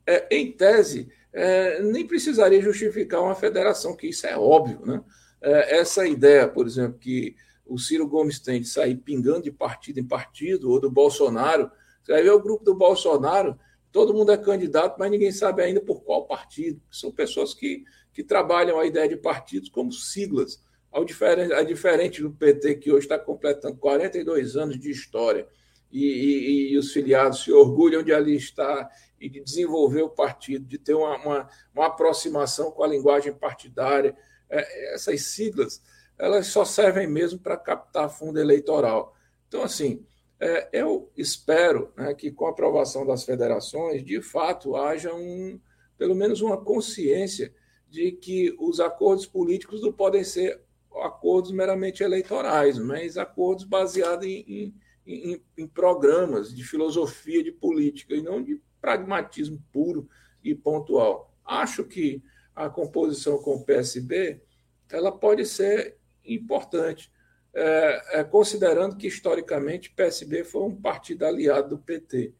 é, 0.06 0.28
em 0.30 0.52
tese, 0.52 1.08
é, 1.32 1.82
nem 1.82 2.06
precisaria 2.06 2.62
justificar 2.62 3.22
uma 3.22 3.36
federação, 3.36 3.96
que 3.96 4.08
isso 4.08 4.28
é 4.28 4.38
óbvio. 4.38 4.86
Né? 4.86 5.02
É, 5.42 5.78
essa 5.78 6.06
ideia, 6.06 6.48
por 6.48 6.68
exemplo, 6.68 7.00
que 7.00 7.36
o 7.66 7.80
Ciro 7.80 8.08
Gomes 8.08 8.40
tem 8.40 8.60
de 8.60 8.68
sair 8.68 8.96
pingando 8.96 9.44
de 9.44 9.52
partido 9.52 10.00
em 10.00 10.08
partido, 10.08 10.70
ou 10.70 10.80
do 10.80 10.92
Bolsonaro, 10.92 11.72
você 12.06 12.14
vai 12.14 12.24
ver 12.24 12.32
o 12.32 12.40
grupo 12.40 12.64
do 12.64 12.76
Bolsonaro 12.76 13.58
Todo 13.96 14.14
mundo 14.14 14.30
é 14.34 14.38
candidato, 14.38 14.98
mas 15.00 15.10
ninguém 15.10 15.32
sabe 15.32 15.64
ainda 15.64 15.80
por 15.80 16.04
qual 16.04 16.28
partido. 16.28 16.82
São 16.92 17.14
pessoas 17.14 17.54
que, 17.54 17.86
que 18.12 18.26
trabalham 18.26 18.78
a 18.78 18.86
ideia 18.86 19.08
de 19.08 19.16
partidos 19.16 19.70
como 19.70 19.90
siglas, 19.90 20.62
ao 20.92 21.06
diferente, 21.06 21.54
a 21.54 21.64
diferente 21.64 22.22
do 22.22 22.30
PT, 22.30 22.76
que 22.76 22.92
hoje 22.92 23.06
está 23.06 23.18
completando 23.18 23.78
42 23.78 24.58
anos 24.58 24.78
de 24.78 24.92
história, 24.92 25.48
e, 25.90 26.04
e, 26.04 26.74
e, 26.74 26.78
os 26.78 26.92
filiados 26.92 27.46
se 27.46 27.54
orgulham 27.54 28.04
de 28.04 28.12
ali 28.12 28.36
estar 28.36 28.90
e 29.18 29.30
de 29.30 29.40
desenvolver 29.40 30.02
o 30.02 30.10
partido, 30.10 30.66
de 30.66 30.78
ter 30.78 30.94
uma, 30.94 31.16
uma, 31.16 31.50
uma 31.74 31.86
aproximação 31.86 32.72
com 32.72 32.84
a 32.84 32.88
linguagem 32.88 33.34
partidária. 33.34 34.14
É, 34.50 34.94
essas 34.94 35.22
siglas 35.22 35.82
elas 36.20 36.48
só 36.48 36.66
servem 36.66 37.08
mesmo 37.08 37.40
para 37.40 37.56
captar 37.56 38.10
fundo 38.10 38.42
eleitoral. 38.42 39.16
Então, 39.48 39.64
assim, 39.64 40.06
é, 40.40 40.70
eu 40.74 41.12
espero 41.16 41.92
né, 41.96 42.14
que 42.14 42.32
com 42.32 42.46
a 42.48 42.50
aprovação 42.50 43.06
das 43.06 43.24
federações, 43.24 44.04
de 44.04 44.22
fato, 44.22 44.76
haja 44.76 45.14
um, 45.14 45.60
pelo 45.98 46.16
menos 46.16 46.42
uma 46.42 46.58
consciência 46.58 47.54
de 47.90 48.12
que 48.12 48.56
os 48.60 48.80
acordos 48.80 49.26
políticos 49.26 49.82
não 49.82 49.92
podem 49.92 50.24
ser 50.24 50.62
acordos 51.04 51.52
meramente 51.52 52.04
eleitorais, 52.04 52.78
mas 52.78 53.18
acordos 53.18 53.66
baseados 53.66 54.26
em, 54.26 54.44
em, 54.48 54.76
em, 55.06 55.42
em 55.58 55.68
programas 55.68 56.54
de 56.54 56.64
filosofia 56.64 57.44
de 57.44 57.52
política 57.52 58.16
e 58.16 58.22
não 58.22 58.44
de 58.44 58.62
pragmatismo 58.82 59.62
puro 59.72 60.08
e 60.44 60.54
pontual. 60.54 61.34
Acho 61.46 61.84
que 61.84 62.22
a 62.56 62.70
composição 62.70 63.38
com 63.38 63.56
o 63.56 63.66
PSB 63.66 64.42
ela 64.90 65.12
pode 65.12 65.46
ser 65.46 65.98
importante, 66.24 67.12
é, 67.56 68.20
é, 68.20 68.24
considerando 68.26 68.98
que, 68.98 69.08
historicamente, 69.08 69.90
o 69.90 69.96
PSB 69.96 70.44
foi 70.44 70.64
um 70.64 70.76
partido 70.76 71.24
aliado 71.24 71.70
do 71.70 71.78
PT. 71.78 72.34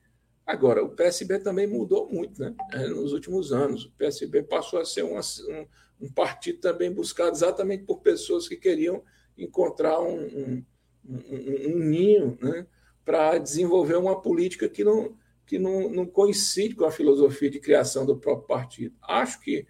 Agora, 0.46 0.84
o 0.84 0.90
PSB 0.90 1.40
também 1.40 1.66
mudou 1.66 2.12
muito 2.12 2.42
né, 2.42 2.54
é, 2.74 2.86
nos 2.88 3.14
últimos 3.14 3.54
anos. 3.54 3.86
O 3.86 3.92
PSB 3.92 4.44
passou 4.44 4.78
a 4.78 4.86
ser 4.86 5.04
um, 5.04 5.18
um, 5.18 5.68
um, 6.02 6.12
partido 6.12 6.60
também 6.60 6.92
buscado 6.92 7.32
exatamente 7.32 7.86
por 7.86 8.02
pessoas 8.02 8.46
que 8.46 8.58
queriam 8.58 9.02
encontrar 9.38 10.02
um, 10.02 10.64
um 11.08 11.80
ninho 11.80 12.38
né, 12.42 12.68
para 13.06 13.38
desenvolver 13.38 13.96
uma 13.96 14.22
política 14.22 14.68
que, 14.68 14.84
não, 14.84 15.18
que 15.46 15.58
não, 15.58 15.90
não, 15.90 16.06
coincide 16.06 16.76
com 16.76 16.84
a 16.84 16.92
filosofia 16.92 17.50
de 17.50 17.60
criação 17.62 18.06
do 18.06 18.18
próprio 18.18 18.48
partido. 18.48 18.94
Acho 19.02 19.40
que 19.40 19.66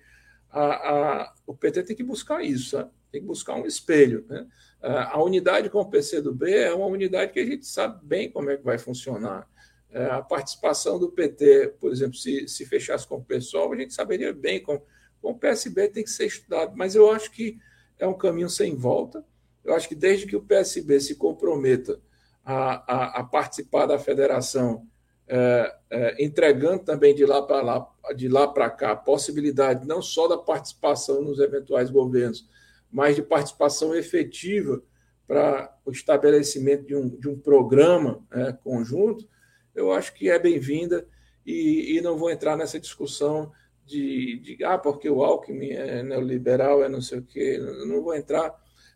a, 0.49 0.65
a, 0.65 1.33
o 1.45 1.55
PT 1.55 1.83
tem 1.83 1.95
que 1.95 2.03
buscar 2.03 2.43
isso. 2.43 2.71
Sabe? 2.71 2.89
tem 3.15 3.21
que 3.21 3.27
buscar 3.27 3.55
um 3.55 3.65
espelho. 3.65 4.25
Né? 4.27 4.45
A 4.87 5.21
unidade 5.21 5.69
com 5.69 5.79
o 5.79 5.89
PCdoB 5.89 6.53
é 6.53 6.73
uma 6.73 6.85
unidade 6.85 7.31
que 7.33 7.39
a 7.39 7.45
gente 7.45 7.65
sabe 7.65 8.05
bem 8.05 8.29
como 8.29 8.49
é 8.49 8.57
que 8.57 8.63
vai 8.63 8.77
funcionar. 8.77 9.47
É, 9.89 10.05
a 10.07 10.21
participação 10.21 10.99
do 10.99 11.09
PT, 11.09 11.75
por 11.79 11.91
exemplo, 11.91 12.15
se, 12.15 12.47
se 12.47 12.65
fechasse 12.65 13.07
com 13.07 13.15
o 13.15 13.23
PSOL, 13.23 13.71
a 13.71 13.77
gente 13.77 13.93
saberia 13.93 14.33
bem 14.33 14.61
como, 14.61 14.81
com 15.21 15.31
o 15.31 15.39
PSB 15.39 15.87
tem 15.87 16.03
que 16.03 16.09
ser 16.09 16.25
estudado, 16.25 16.73
mas 16.75 16.95
eu 16.95 17.09
acho 17.09 17.31
que 17.31 17.57
é 17.97 18.05
um 18.05 18.13
caminho 18.13 18.49
sem 18.49 18.75
volta. 18.75 19.25
Eu 19.63 19.73
acho 19.73 19.87
que 19.87 19.95
desde 19.95 20.27
que 20.27 20.35
o 20.35 20.41
PSB 20.41 20.99
se 20.99 21.15
comprometa 21.15 21.99
a, 22.43 22.93
a, 22.93 23.19
a 23.21 23.23
participar 23.23 23.85
da 23.85 23.97
federação, 23.97 24.85
é, 25.27 25.75
é, 25.89 26.23
entregando 26.23 26.83
também 26.83 27.15
de 27.15 27.25
lá 27.25 27.41
para 27.41 27.61
lá, 27.61 27.87
de 28.15 28.27
lá 28.27 28.47
para 28.47 28.69
cá, 28.69 28.91
a 28.91 28.95
possibilidade 28.95 29.87
não 29.87 30.01
só 30.01 30.27
da 30.27 30.37
participação 30.37 31.21
nos 31.21 31.39
eventuais 31.39 31.89
governos, 31.89 32.47
mas 32.95 33.17
de 33.17 33.21
participação 33.21 33.93
efetiva 33.93 34.81
para 35.27 35.77
o 35.85 35.91
estabelecimento 35.91 36.85
de 36.85 36.95
um, 36.95 37.09
de 37.09 37.27
um 37.27 37.37
programa 37.37 38.25
né, 38.31 38.57
conjunto, 38.63 39.27
eu 39.75 39.91
acho 39.91 40.13
que 40.13 40.29
é 40.29 40.39
bem-vinda 40.39 41.05
e, 41.45 41.97
e, 41.97 42.01
não 42.01 42.17
vou 42.17 42.31
entrar 42.31 42.55
nessa 42.55 42.79
discussão 42.79 43.51
de, 43.85 44.39
de, 44.39 44.63
ah, 44.63 44.77
porque 44.77 45.09
o 45.09 45.25
Alckmin 45.25 45.71
é 45.71 46.03
neoliberal, 46.03 46.85
é 46.85 46.87
não 46.87 47.01
sei 47.01 47.19
o 47.19 47.23
quê, 47.23 47.57
não 47.85 48.01
vou 48.01 48.15
entrar, 48.15 48.55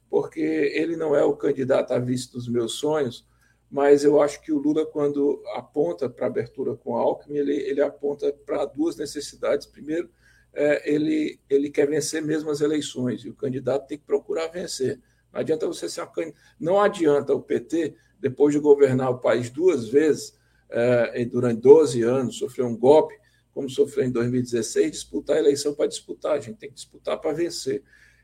porque 0.09 0.39
ele 0.39 0.95
não 0.95 1.13
é 1.13 1.25
o 1.25 1.35
candidato 1.35 1.91
a 1.91 1.99
vice 1.99 2.31
dos 2.31 2.47
meus 2.47 2.75
sonhos, 2.75 3.27
mas 3.69 4.05
eu 4.05 4.21
acho 4.21 4.41
que 4.41 4.53
o 4.53 4.59
Lula, 4.59 4.85
quando 4.85 5.43
aponta 5.55 6.09
para 6.09 6.25
a 6.25 6.29
abertura 6.29 6.73
com 6.73 6.91
o 6.93 6.95
Alckmin, 6.95 7.37
ele, 7.37 7.53
ele 7.53 7.81
aponta 7.81 8.31
para 8.45 8.63
duas 8.63 8.95
necessidades. 8.95 9.67
Primeiro, 9.67 10.09
é, 10.59 10.93
ele, 10.93 11.39
ele 11.49 11.69
quer 11.69 11.87
vencer 11.87 12.21
mesmo 12.21 12.49
as 12.49 12.59
eleições, 12.59 13.23
e 13.23 13.29
o 13.29 13.33
candidato 13.33 13.87
tem 13.87 13.97
que 13.97 14.03
procurar 14.03 14.47
vencer. 14.47 14.99
Não 15.31 15.39
adianta 15.39 15.65
você 15.65 15.87
ser 15.87 16.01
uma, 16.01 16.11
Não 16.59 16.81
adianta 16.81 17.33
o 17.33 17.41
PT, 17.41 17.95
depois 18.19 18.53
de 18.53 18.59
governar 18.59 19.09
o 19.09 19.19
país 19.19 19.49
duas 19.49 19.87
vezes, 19.87 20.37
é, 20.69 21.23
durante 21.23 21.61
12 21.61 22.03
anos, 22.03 22.37
sofrer 22.37 22.65
um 22.65 22.75
golpe, 22.75 23.17
como 23.53 23.69
sofreu 23.69 24.03
em 24.03 24.11
2016, 24.11 24.91
disputar 24.91 25.37
a 25.37 25.39
eleição 25.39 25.73
para 25.73 25.87
disputar. 25.87 26.33
A 26.33 26.41
gente 26.41 26.57
tem 26.57 26.67
que 26.67 26.75
disputar 26.75 27.17
para 27.21 27.31
vencer. 27.31 27.81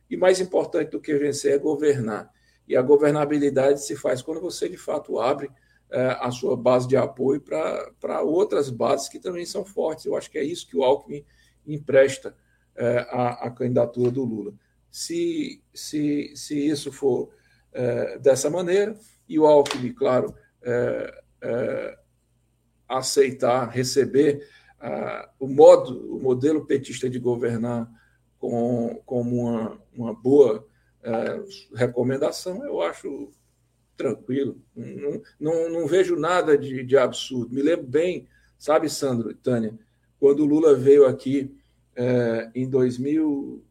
E 0.10 0.18
mais 0.18 0.42
importante 0.42 0.92
do 0.92 1.00
que 1.00 1.15
vencer 1.15 1.54
é 1.54 1.58
governar. 1.58 2.30
E 2.68 2.75
a 2.75 2.82
governabilidade 2.82 3.82
se 3.82 3.96
faz 3.96 4.22
quando 4.22 4.42
você, 4.42 4.68
de 4.68 4.77
fato, 4.77 5.20
abre 5.20 5.50
é, 5.89 6.18
a 6.20 6.30
sua 6.32 6.58
base 6.58 6.86
de 6.86 6.98
apoio 6.98 7.39
para 7.39 8.22
outras 8.24 8.70
bases 8.70 9.08
que 9.08 9.20
também 9.20 9.46
são 9.46 9.63
fortes. 9.63 10.06
Eu 10.06 10.18
acho 10.18 10.30
que 10.30 10.38
é 10.38 10.44
isso 10.44 10.68
que 10.68 10.75
o 10.75 10.84
Alckmin 10.84 11.24
empresta 11.68 12.36
é, 12.76 13.00
a, 13.10 13.48
a, 13.48 13.52
candidatura 13.52 14.12
do 14.12 14.24
Lula. 14.24 14.54
Se, 14.92 15.62
se, 15.74 16.34
se 16.36 16.68
isso 16.68 16.92
for 16.92 17.30
é, 17.74 18.18
dessa 18.20 18.50
maneira, 18.50 18.98
e 19.28 19.40
o 19.40 19.46
Alckmin, 19.46 19.94
claro, 19.94 20.36
é, 20.62 21.98
aceitar, 22.88 23.70
receber 23.70 24.48
o 25.40 25.48
modo, 25.48 26.16
o 26.16 26.20
modelo 26.20 26.66
petista 26.66 27.10
de 27.10 27.18
governar 27.18 27.90
com, 28.38 29.02
como 29.06 29.42
uma, 29.42 29.82
uma 29.94 30.14
boa 30.14 30.68
recomendação, 31.74 32.64
eu 32.64 32.82
acho 32.82 33.32
tranquilo. 33.98 34.62
Não, 34.76 35.22
não, 35.40 35.70
não 35.70 35.88
vejo 35.88 36.16
nada 36.16 36.58
de, 36.58 36.84
de 36.84 36.98
absurdo. 36.98 37.54
Me 37.54 37.62
lembro 37.62 37.88
bem, 37.88 38.28
sabe, 38.58 38.90
Sandro 38.90 39.32
e 39.32 39.36
Tânia, 39.36 39.78
quando 40.20 40.42
o 40.42 40.46
Lula 40.46 40.76
veio 40.76 41.06
aqui 41.06 41.56
é, 41.96 42.50
em 42.56 42.70
2000, 42.70 43.64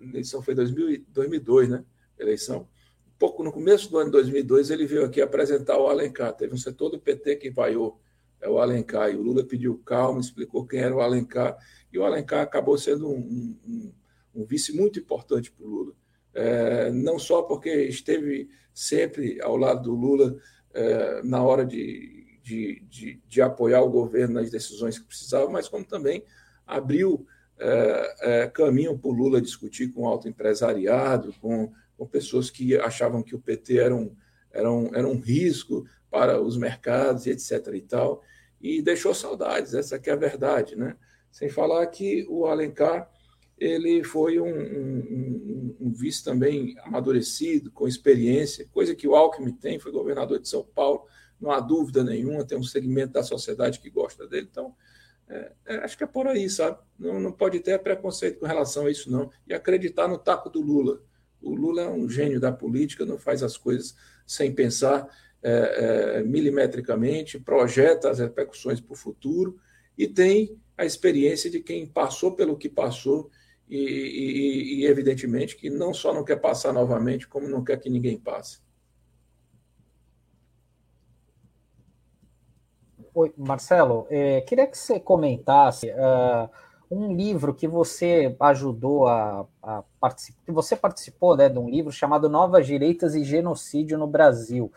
eleição 0.00 0.42
foi 0.42 0.54
2000, 0.54 1.04
2002, 1.08 1.68
né? 1.68 1.84
Eleição. 2.18 2.68
Um 3.06 3.18
pouco 3.18 3.42
no 3.42 3.52
começo 3.52 3.90
do 3.90 3.98
ano 3.98 4.06
de 4.06 4.12
2002, 4.12 4.70
ele 4.70 4.86
veio 4.86 5.04
aqui 5.04 5.20
apresentar 5.20 5.78
o 5.78 5.88
Alencar. 5.88 6.32
Teve 6.34 6.54
um 6.54 6.58
setor 6.58 6.90
do 6.90 7.00
PT 7.00 7.36
que 7.36 7.50
vaiou 7.50 8.00
é 8.40 8.48
o 8.48 8.58
Alencar. 8.58 9.10
E 9.10 9.16
o 9.16 9.22
Lula 9.22 9.44
pediu 9.44 9.78
calma, 9.84 10.20
explicou 10.20 10.66
quem 10.66 10.80
era 10.80 10.94
o 10.94 11.00
Alencar. 11.00 11.56
E 11.92 11.98
o 11.98 12.04
Alencar 12.04 12.42
acabou 12.42 12.78
sendo 12.78 13.08
um, 13.08 13.58
um, 13.66 13.92
um 14.34 14.44
vice 14.44 14.74
muito 14.74 14.98
importante 14.98 15.52
para 15.52 15.64
o 15.64 15.68
Lula. 15.68 15.92
É, 16.32 16.90
não 16.90 17.18
só 17.18 17.42
porque 17.42 17.68
esteve 17.84 18.48
sempre 18.72 19.40
ao 19.42 19.56
lado 19.56 19.82
do 19.82 19.94
Lula 19.94 20.36
é, 20.72 21.22
na 21.22 21.42
hora 21.42 21.66
de 21.66 22.19
de, 22.50 22.82
de, 22.88 23.22
de, 23.28 23.40
apoiar 23.40 23.80
o 23.80 23.90
governo 23.90 24.34
nas 24.34 24.50
decisões 24.50 24.98
que 24.98 25.04
precisava, 25.04 25.48
mas 25.48 25.68
como 25.68 25.84
também 25.84 26.24
abriu 26.66 27.24
é, 27.58 28.14
é, 28.22 28.46
caminho 28.48 28.98
para 28.98 29.08
o 29.08 29.12
Lula 29.12 29.40
discutir 29.40 29.92
com 29.92 30.02
o 30.02 30.08
alto 30.08 30.28
empresariado, 30.28 31.32
com, 31.40 31.72
com 31.96 32.06
pessoas 32.06 32.50
que 32.50 32.76
achavam 32.76 33.22
que 33.22 33.36
o 33.36 33.40
PT 33.40 33.78
era 33.78 33.94
um, 33.94 34.16
era, 34.50 34.70
um, 34.70 34.94
era 34.94 35.06
um 35.06 35.20
risco 35.20 35.86
para 36.10 36.40
os 36.40 36.56
mercados 36.56 37.26
etc. 37.28 37.68
e 37.74 37.82
tal, 37.82 38.20
e 38.60 38.82
deixou 38.82 39.14
saudades, 39.14 39.72
essa 39.72 39.98
que 39.98 40.10
é 40.10 40.12
a 40.12 40.16
verdade, 40.16 40.74
né? 40.74 40.96
Sem 41.30 41.48
falar 41.48 41.86
que 41.86 42.26
o 42.28 42.46
Alencar 42.46 43.08
ele 43.56 44.02
foi 44.02 44.40
um, 44.40 44.48
um, 44.48 45.76
um, 45.80 45.92
vice 45.92 46.24
também 46.24 46.74
amadurecido, 46.82 47.70
com 47.70 47.86
experiência, 47.86 48.66
coisa 48.72 48.94
que 48.94 49.06
o 49.06 49.14
Alckmin 49.14 49.52
tem, 49.52 49.78
foi 49.78 49.92
governador 49.92 50.40
de 50.40 50.48
São 50.48 50.64
Paulo, 50.64 51.04
não 51.40 51.50
há 51.50 51.60
dúvida 51.60 52.04
nenhuma, 52.04 52.44
tem 52.44 52.58
um 52.58 52.62
segmento 52.62 53.12
da 53.12 53.22
sociedade 53.22 53.80
que 53.80 53.90
gosta 53.90 54.26
dele. 54.26 54.48
Então, 54.50 54.74
é, 55.28 55.52
é, 55.66 55.76
acho 55.76 55.96
que 55.96 56.04
é 56.04 56.06
por 56.06 56.26
aí, 56.26 56.50
sabe? 56.50 56.78
Não, 56.98 57.20
não 57.20 57.32
pode 57.32 57.60
ter 57.60 57.78
preconceito 57.78 58.40
com 58.40 58.46
relação 58.46 58.86
a 58.86 58.90
isso, 58.90 59.10
não. 59.10 59.30
E 59.46 59.54
acreditar 59.54 60.08
no 60.08 60.18
taco 60.18 60.50
do 60.50 60.60
Lula. 60.60 61.02
O 61.40 61.54
Lula 61.54 61.82
é 61.82 61.88
um 61.88 62.08
gênio 62.08 62.40
da 62.40 62.52
política, 62.52 63.06
não 63.06 63.18
faz 63.18 63.42
as 63.42 63.56
coisas 63.56 63.94
sem 64.26 64.52
pensar 64.52 65.08
é, 65.42 66.18
é 66.18 66.22
milimetricamente, 66.22 67.38
projeta 67.40 68.10
as 68.10 68.18
repercussões 68.18 68.80
para 68.80 68.92
o 68.92 68.96
futuro 68.96 69.58
e 69.96 70.06
tem 70.06 70.58
a 70.76 70.84
experiência 70.84 71.50
de 71.50 71.60
quem 71.60 71.86
passou 71.86 72.32
pelo 72.32 72.56
que 72.56 72.68
passou 72.68 73.30
e, 73.68 73.78
e, 73.78 74.80
e, 74.80 74.86
evidentemente, 74.86 75.56
que 75.56 75.70
não 75.70 75.94
só 75.94 76.12
não 76.12 76.24
quer 76.24 76.36
passar 76.36 76.72
novamente, 76.72 77.28
como 77.28 77.48
não 77.48 77.62
quer 77.62 77.78
que 77.78 77.88
ninguém 77.88 78.18
passe. 78.18 78.60
Oi, 83.12 83.32
Marcelo, 83.36 84.06
é, 84.08 84.40
queria 84.42 84.68
que 84.68 84.78
você 84.78 85.00
comentasse 85.00 85.90
uh, 85.90 86.48
um 86.88 87.12
livro 87.12 87.52
que 87.52 87.66
você 87.66 88.36
ajudou 88.38 89.08
a, 89.08 89.44
a 89.60 89.82
participar, 90.00 90.38
que 90.46 90.52
você 90.52 90.76
participou 90.76 91.36
né, 91.36 91.48
de 91.48 91.58
um 91.58 91.68
livro 91.68 91.90
chamado 91.90 92.28
Novas 92.28 92.68
Direitas 92.68 93.16
e 93.16 93.24
Genocídio 93.24 93.98
no 93.98 94.06
Brasil. 94.06 94.72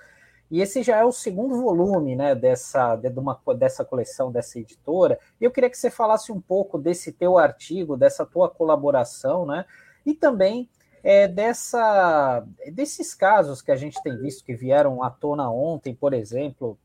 E 0.49 0.61
esse 0.61 0.81
já 0.81 0.97
é 0.97 1.05
o 1.05 1.11
segundo 1.11 1.61
volume 1.61 2.15
né, 2.15 2.33
dessa, 2.33 2.95
de 2.95 3.07
uma, 3.09 3.39
dessa 3.55 3.85
coleção, 3.85 4.31
dessa 4.31 4.57
editora. 4.57 5.19
E 5.39 5.43
eu 5.43 5.51
queria 5.51 5.69
que 5.69 5.77
você 5.77 5.91
falasse 5.91 6.31
um 6.31 6.41
pouco 6.41 6.79
desse 6.79 7.11
teu 7.11 7.37
artigo, 7.37 7.95
dessa 7.95 8.25
tua 8.25 8.49
colaboração, 8.49 9.45
né? 9.45 9.65
e 10.03 10.15
também 10.15 10.67
é, 11.03 11.27
dessa, 11.27 12.43
desses 12.71 13.13
casos 13.13 13.61
que 13.61 13.71
a 13.71 13.75
gente 13.75 14.01
tem 14.01 14.17
visto 14.17 14.43
que 14.43 14.55
vieram 14.55 15.03
à 15.03 15.11
tona 15.11 15.51
ontem, 15.51 15.93
por 15.93 16.13
exemplo, 16.13 16.79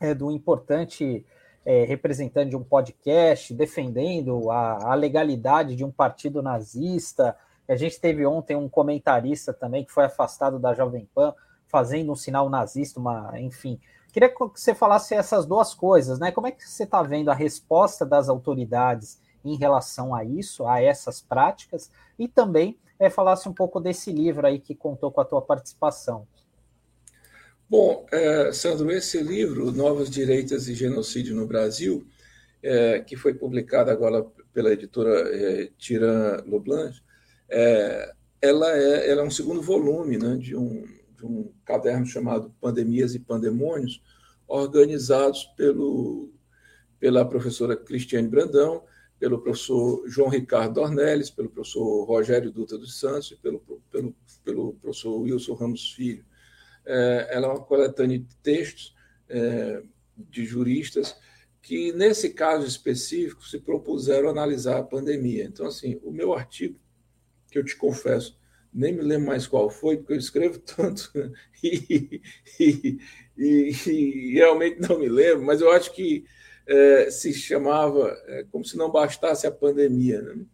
é, 0.00 0.14
do 0.14 0.30
importante 0.30 1.24
é, 1.64 1.84
representante 1.84 2.50
de 2.50 2.56
um 2.56 2.64
podcast 2.64 3.52
defendendo 3.52 4.50
a, 4.50 4.92
a, 4.92 4.94
legalidade 4.94 5.76
de 5.76 5.84
um 5.84 5.90
partido 5.90 6.42
nazista. 6.42 7.36
A 7.68 7.76
gente 7.76 8.00
teve 8.00 8.24
ontem 8.24 8.56
um 8.56 8.68
comentarista 8.68 9.52
também 9.52 9.84
que 9.84 9.92
foi 9.92 10.04
afastado 10.04 10.58
da 10.58 10.72
Jovem 10.72 11.08
Pan 11.14 11.34
fazendo 11.66 12.12
um 12.12 12.16
sinal 12.16 12.48
nazista, 12.48 12.98
uma, 12.98 13.38
enfim. 13.38 13.78
Queria 14.10 14.30
que 14.30 14.38
você 14.38 14.74
falasse 14.74 15.14
essas 15.14 15.44
duas 15.44 15.74
coisas, 15.74 16.18
né? 16.18 16.32
Como 16.32 16.46
é 16.46 16.50
que 16.50 16.66
você 16.66 16.84
está 16.84 17.02
vendo 17.02 17.30
a 17.30 17.34
resposta 17.34 18.06
das 18.06 18.28
autoridades 18.30 19.20
em 19.44 19.56
relação 19.56 20.14
a 20.14 20.24
isso, 20.24 20.66
a 20.66 20.80
essas 20.80 21.20
práticas, 21.20 21.90
e 22.18 22.26
também 22.26 22.78
é, 22.98 23.10
falasse 23.10 23.48
um 23.48 23.52
pouco 23.52 23.78
desse 23.78 24.10
livro 24.10 24.46
aí 24.46 24.58
que 24.58 24.74
contou 24.74 25.12
com 25.12 25.20
a 25.20 25.24
tua 25.24 25.42
participação. 25.42 26.26
Bom, 27.70 28.06
é, 28.10 28.50
Sandro, 28.50 28.90
esse 28.90 29.20
livro, 29.20 29.70
Novas 29.70 30.08
Direitas 30.08 30.68
e 30.68 30.74
Genocídio 30.74 31.36
no 31.36 31.46
Brasil, 31.46 32.06
é, 32.62 33.00
que 33.00 33.14
foi 33.14 33.34
publicado 33.34 33.90
agora 33.90 34.24
pela 34.54 34.72
editora 34.72 35.28
é, 35.36 35.70
Tiran 35.76 36.42
Leblanc, 36.46 36.98
é, 37.46 38.14
ela, 38.40 38.74
é, 38.74 39.10
ela 39.10 39.20
é 39.20 39.24
um 39.24 39.30
segundo 39.30 39.60
volume 39.60 40.16
né, 40.16 40.36
de, 40.38 40.56
um, 40.56 40.82
de 41.14 41.26
um 41.26 41.52
caderno 41.62 42.06
chamado 42.06 42.50
Pandemias 42.58 43.14
e 43.14 43.18
Pandemônios, 43.18 44.02
organizados 44.46 45.44
pelo, 45.54 46.32
pela 46.98 47.22
professora 47.28 47.76
Cristiane 47.76 48.28
Brandão, 48.28 48.82
pelo 49.20 49.42
professor 49.42 50.08
João 50.08 50.30
Ricardo 50.30 50.80
Ornelis, 50.80 51.28
pelo 51.28 51.50
professor 51.50 52.04
Rogério 52.04 52.50
Dutra 52.50 52.78
dos 52.78 52.98
Santos 52.98 53.30
e 53.30 53.36
pelo, 53.36 53.60
pelo, 53.90 54.14
pelo 54.42 54.72
professor 54.74 55.20
Wilson 55.20 55.52
Ramos 55.52 55.92
Filho. 55.92 56.24
É, 56.90 57.28
ela 57.32 57.46
é 57.46 57.50
uma 57.50 57.60
coletânea 57.60 58.18
de 58.18 58.34
textos 58.42 58.96
é, 59.28 59.82
de 60.16 60.44
juristas 60.46 61.16
que, 61.60 61.92
nesse 61.92 62.30
caso 62.30 62.66
específico, 62.66 63.44
se 63.44 63.58
propuseram 63.58 64.30
analisar 64.30 64.78
a 64.78 64.82
pandemia. 64.82 65.44
Então, 65.44 65.66
assim, 65.66 66.00
o 66.02 66.10
meu 66.10 66.32
artigo, 66.32 66.80
que 67.50 67.58
eu 67.58 67.64
te 67.64 67.76
confesso, 67.76 68.38
nem 68.72 68.92
me 68.92 69.02
lembro 69.02 69.26
mais 69.26 69.46
qual 69.46 69.68
foi, 69.68 69.98
porque 69.98 70.14
eu 70.14 70.18
escrevo 70.18 70.58
tanto 70.64 71.12
e, 71.62 72.22
e, 72.58 72.98
e, 73.36 73.72
e 73.86 74.32
realmente 74.32 74.80
não 74.80 74.98
me 74.98 75.08
lembro, 75.08 75.44
mas 75.44 75.60
eu 75.60 75.70
acho 75.70 75.92
que 75.94 76.24
é, 76.66 77.10
se 77.10 77.32
chamava 77.32 78.16
é, 78.26 78.44
como 78.50 78.64
se 78.64 78.76
não 78.76 78.90
bastasse 78.90 79.46
a 79.46 79.52
pandemia, 79.52 80.20
né? 80.20 80.44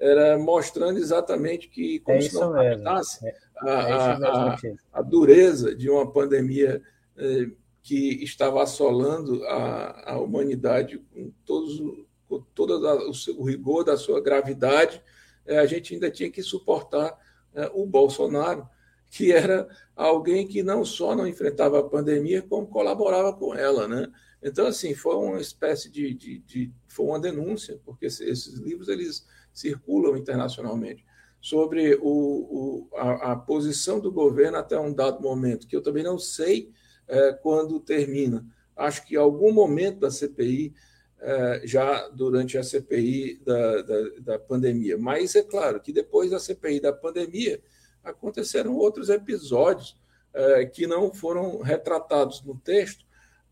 Era 0.00 0.38
mostrando 0.38 0.98
exatamente 0.98 1.68
que 1.68 1.98
como 2.00 2.18
é 2.18 2.20
se 2.20 2.34
não 2.34 2.52
bastasse 2.52 3.26
é, 3.26 3.36
a, 3.58 3.70
a, 3.70 4.54
a, 4.54 4.58
a, 4.92 5.02
dureza 5.02 5.74
de 5.74 5.90
uma 5.90 6.10
pandemia 6.10 6.80
é, 7.16 7.50
que 7.82 8.22
estava 8.22 8.62
assolando 8.62 9.44
a, 9.44 10.12
a 10.12 10.18
humanidade 10.20 10.98
com 11.12 11.32
todos 11.44 11.80
com 12.28 12.40
todo 12.54 12.78
o, 13.08 13.40
o 13.40 13.44
rigor 13.44 13.82
da 13.84 13.96
sua 13.96 14.20
gravidade, 14.20 15.02
é, 15.46 15.58
a 15.58 15.66
gente 15.66 15.94
ainda 15.94 16.10
tinha 16.10 16.30
que 16.30 16.42
suportar 16.42 17.18
é, 17.54 17.70
o 17.72 17.86
Bolsonaro, 17.86 18.68
que 19.10 19.32
era 19.32 19.66
alguém 19.96 20.46
que 20.46 20.62
não 20.62 20.84
só 20.84 21.16
não 21.16 21.26
enfrentava 21.26 21.80
a 21.80 21.88
pandemia, 21.88 22.42
como 22.42 22.66
colaborava 22.66 23.32
com 23.32 23.54
ela, 23.54 23.88
né? 23.88 24.06
Então, 24.42 24.66
assim, 24.66 24.94
foi 24.94 25.16
uma 25.16 25.40
espécie 25.40 25.90
de, 25.90 26.14
de, 26.14 26.38
de 26.40 26.72
foi 26.86 27.06
uma 27.06 27.18
denúncia, 27.18 27.80
porque 27.84 28.06
esses 28.06 28.54
livros 28.58 28.88
eles 28.88 29.26
circulam 29.58 30.16
internacionalmente 30.16 31.04
sobre 31.40 31.94
o, 31.96 32.02
o 32.02 32.88
a, 32.96 33.32
a, 33.32 33.36
posição 33.36 34.00
do 34.00 34.10
governo 34.10 34.58
até 34.58 34.78
um 34.78 34.92
dado 34.92 35.22
momento, 35.22 35.66
que 35.66 35.76
eu 35.76 35.82
também 35.82 36.02
não 36.02 36.18
sei 36.18 36.72
é, 37.06 37.32
quando 37.32 37.80
termina. 37.80 38.44
Acho 38.76 39.06
que 39.06 39.16
algum 39.16 39.52
momento 39.52 40.00
da 40.00 40.10
CPI, 40.10 40.74
é, 41.20 41.62
já 41.64 42.08
durante 42.08 42.58
a 42.58 42.62
CPI 42.62 43.40
da, 43.44 43.82
da, 43.82 44.08
da 44.20 44.38
pandemia. 44.38 44.96
Mas 44.98 45.34
é 45.34 45.42
claro 45.42 45.80
que 45.80 45.92
depois 45.92 46.30
da 46.30 46.38
CPI 46.38 46.80
da 46.80 46.92
pandemia 46.92 47.60
aconteceram 48.02 48.76
outros 48.76 49.08
episódios 49.08 49.96
é, 50.32 50.66
que 50.66 50.86
não 50.86 51.12
foram 51.12 51.60
retratados 51.60 52.42
no 52.42 52.56
texto, 52.56 53.04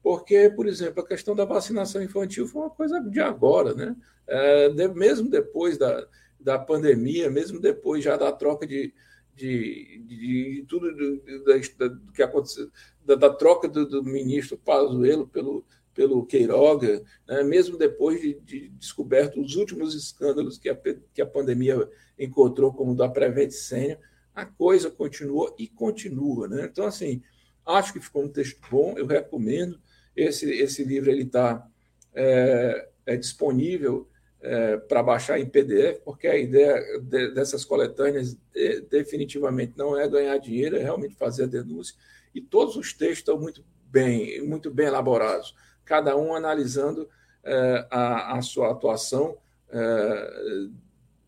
porque, 0.06 0.48
por 0.48 0.68
exemplo, 0.68 1.02
a 1.02 1.06
questão 1.06 1.34
da 1.34 1.44
vacinação 1.44 2.00
infantil 2.00 2.46
foi 2.46 2.62
uma 2.62 2.70
coisa 2.70 3.00
de 3.00 3.18
agora, 3.18 3.74
né? 3.74 3.96
É, 4.24 4.88
mesmo 4.94 5.28
depois 5.28 5.76
da, 5.76 6.06
da 6.38 6.56
pandemia, 6.56 7.28
mesmo 7.28 7.58
depois 7.58 8.04
já 8.04 8.16
da 8.16 8.30
troca 8.30 8.68
de, 8.68 8.94
de, 9.34 10.00
de, 10.06 10.16
de 10.58 10.66
tudo 10.68 10.94
do, 10.94 11.16
do, 11.16 12.12
que 12.12 12.22
aconteceu, 12.22 12.70
da, 13.04 13.16
da 13.16 13.34
troca 13.34 13.66
do, 13.66 13.84
do, 13.84 14.04
ministro 14.04 14.56
Pazuello 14.56 15.26
pelo, 15.26 15.66
pelo 15.92 16.24
Queiroga, 16.24 17.02
né? 17.26 17.42
mesmo 17.42 17.76
depois 17.76 18.20
de, 18.20 18.34
de 18.44 18.68
descoberto 18.78 19.40
os 19.40 19.56
últimos 19.56 19.92
escândalos 19.92 20.56
que 20.56 20.68
a, 20.68 20.78
que 21.12 21.20
a 21.20 21.26
pandemia 21.26 21.90
encontrou, 22.16 22.72
como 22.72 22.92
o 22.92 22.96
da 22.96 23.08
Prevent 23.08 23.50
Senior, 23.50 23.98
a 24.32 24.46
coisa 24.46 24.88
continuou 24.88 25.52
e 25.58 25.66
continua. 25.66 26.46
Né? 26.46 26.68
Então, 26.70 26.86
assim, 26.86 27.24
acho 27.66 27.92
que 27.92 27.98
ficou 27.98 28.22
um 28.22 28.28
texto 28.28 28.60
bom, 28.70 28.94
eu 28.96 29.04
recomendo. 29.04 29.80
Esse, 30.16 30.50
esse 30.50 30.82
livro 30.82 31.10
ele 31.10 31.22
está 31.22 31.68
é, 32.14 32.88
é, 33.04 33.16
disponível 33.16 34.08
é, 34.40 34.76
para 34.78 35.02
baixar 35.02 35.38
em 35.38 35.46
PDF, 35.46 36.00
porque 36.04 36.26
a 36.26 36.36
ideia 36.36 37.00
de, 37.00 37.32
dessas 37.32 37.64
coletâneas 37.64 38.36
é, 38.54 38.80
definitivamente 38.80 39.74
não 39.76 39.98
é 39.98 40.08
ganhar 40.08 40.38
dinheiro, 40.38 40.76
é 40.76 40.82
realmente 40.82 41.14
fazer 41.14 41.44
a 41.44 41.48
denúncia. 41.48 41.94
E 42.34 42.40
todos 42.40 42.76
os 42.76 42.92
textos 42.92 43.18
estão 43.18 43.38
muito 43.38 43.64
bem, 43.90 44.40
muito 44.42 44.70
bem 44.70 44.86
elaborados, 44.86 45.54
cada 45.84 46.16
um 46.16 46.34
analisando 46.34 47.08
é, 47.44 47.86
a, 47.90 48.38
a, 48.38 48.42
sua 48.42 48.72
atuação 48.72 49.38
é, 49.70 50.68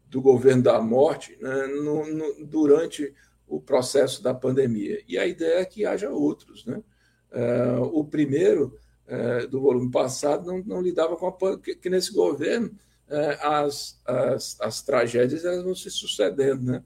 do 0.06 0.20
governo 0.20 0.62
da 0.62 0.80
morte 0.80 1.36
né, 1.40 1.66
no, 1.66 2.06
no, 2.06 2.46
durante 2.46 3.14
o 3.46 3.60
processo 3.60 4.22
da 4.22 4.34
pandemia. 4.34 5.02
E 5.06 5.18
a 5.18 5.26
ideia 5.26 5.60
é 5.60 5.64
que 5.64 5.84
haja 5.84 6.10
outros, 6.10 6.64
né? 6.66 6.82
Uh, 7.32 7.82
o 7.92 8.04
primeiro, 8.04 8.78
uh, 9.06 9.46
do 9.48 9.60
volume 9.60 9.90
passado, 9.90 10.46
não, 10.46 10.62
não 10.64 10.82
lidava 10.82 11.16
com 11.16 11.26
a 11.26 11.58
que, 11.58 11.74
que 11.74 11.90
nesse 11.90 12.12
governo 12.12 12.68
uh, 13.08 13.46
as, 13.46 14.00
as, 14.06 14.60
as 14.60 14.82
tragédias 14.82 15.44
elas 15.44 15.62
vão 15.62 15.74
se 15.74 15.90
sucedendo. 15.90 16.62
Né? 16.64 16.82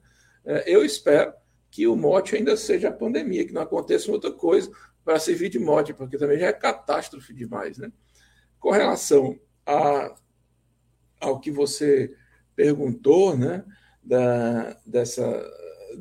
eu 0.65 0.83
espero 0.83 1.33
que 1.71 1.87
o 1.87 1.95
mote 1.95 2.35
ainda 2.35 2.57
seja 2.57 2.89
a 2.89 2.93
pandemia, 2.93 3.45
que 3.45 3.53
não 3.53 3.61
aconteça 3.61 4.11
outra 4.11 4.31
coisa 4.31 4.69
para 5.03 5.19
servir 5.19 5.49
de 5.49 5.57
mote, 5.57 5.93
porque 5.93 6.17
também 6.17 6.37
já 6.37 6.47
é 6.47 6.53
catástrofe 6.53 7.33
demais. 7.33 7.77
Né? 7.77 7.91
Com 8.59 8.71
relação 8.71 9.39
a, 9.65 10.13
ao 11.19 11.39
que 11.39 11.49
você 11.49 12.13
perguntou, 12.55 13.37
né, 13.37 13.63
da, 14.03 14.77
dessa, 14.85 15.51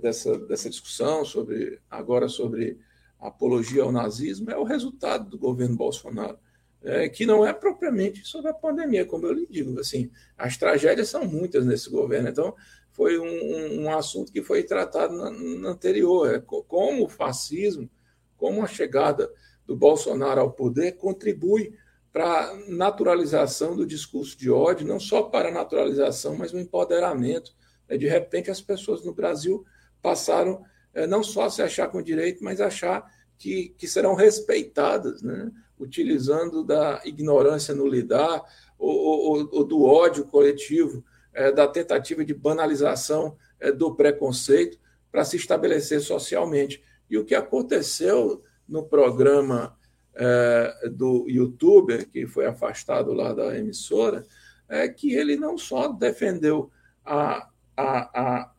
dessa, 0.00 0.38
dessa 0.40 0.68
discussão 0.68 1.24
sobre 1.24 1.80
agora 1.90 2.28
sobre 2.28 2.78
apologia 3.22 3.84
ao 3.84 3.92
nazismo 3.92 4.50
é 4.50 4.56
o 4.58 4.64
resultado 4.64 5.30
do 5.30 5.38
governo 5.38 5.76
Bolsonaro, 5.76 6.36
é, 6.82 7.08
que 7.08 7.24
não 7.24 7.46
é 7.46 7.52
propriamente 7.52 8.26
sobre 8.26 8.50
a 8.50 8.54
pandemia, 8.54 9.06
como 9.06 9.26
eu 9.26 9.32
lhe 9.32 9.46
digo. 9.48 9.78
Assim, 9.78 10.10
as 10.36 10.56
tragédias 10.56 11.08
são 11.08 11.24
muitas 11.24 11.64
nesse 11.64 11.88
governo, 11.88 12.28
então 12.28 12.54
foi 12.90 13.18
um, 13.18 13.82
um 13.82 13.96
assunto 13.96 14.32
que 14.32 14.42
foi 14.42 14.64
tratado 14.64 15.14
no, 15.14 15.68
anterior, 15.68 16.34
é, 16.34 16.40
como 16.40 17.04
o 17.04 17.08
fascismo, 17.08 17.88
como 18.36 18.62
a 18.62 18.66
chegada 18.66 19.30
do 19.64 19.76
Bolsonaro 19.76 20.40
ao 20.40 20.52
poder 20.52 20.92
contribui 20.92 21.72
para 22.12 22.50
a 22.50 22.56
naturalização 22.68 23.76
do 23.76 23.86
discurso 23.86 24.36
de 24.36 24.50
ódio, 24.50 24.86
não 24.86 24.98
só 24.98 25.22
para 25.22 25.48
a 25.48 25.52
naturalização, 25.52 26.36
mas 26.36 26.52
o 26.52 26.58
empoderamento. 26.58 27.54
É, 27.88 27.96
de 27.96 28.08
repente, 28.08 28.50
as 28.50 28.60
pessoas 28.60 29.04
no 29.04 29.14
Brasil 29.14 29.64
passaram 30.02 30.62
não 31.08 31.22
só 31.22 31.48
se 31.48 31.62
achar 31.62 31.88
com 31.88 32.02
direito, 32.02 32.44
mas 32.44 32.60
achar 32.60 33.10
que, 33.38 33.74
que 33.78 33.88
serão 33.88 34.14
respeitadas, 34.14 35.22
né? 35.22 35.50
utilizando 35.78 36.62
da 36.62 37.00
ignorância 37.04 37.74
no 37.74 37.86
lidar, 37.86 38.42
ou, 38.78 38.96
ou, 38.96 39.48
ou 39.52 39.64
do 39.64 39.82
ódio 39.84 40.24
coletivo, 40.26 41.04
é, 41.32 41.50
da 41.50 41.66
tentativa 41.66 42.24
de 42.24 42.34
banalização 42.34 43.36
é, 43.58 43.72
do 43.72 43.94
preconceito 43.94 44.78
para 45.10 45.24
se 45.24 45.36
estabelecer 45.36 46.00
socialmente. 46.00 46.82
E 47.08 47.18
o 47.18 47.24
que 47.24 47.34
aconteceu 47.34 48.42
no 48.68 48.84
programa 48.84 49.76
é, 50.14 50.88
do 50.90 51.26
youtuber, 51.28 52.08
que 52.08 52.26
foi 52.26 52.46
afastado 52.46 53.12
lá 53.12 53.32
da 53.32 53.56
emissora, 53.58 54.24
é 54.68 54.88
que 54.88 55.14
ele 55.14 55.36
não 55.36 55.58
só 55.58 55.88
defendeu 55.88 56.70
a, 57.04 57.48
a, 57.76 58.20
a, 58.20 58.52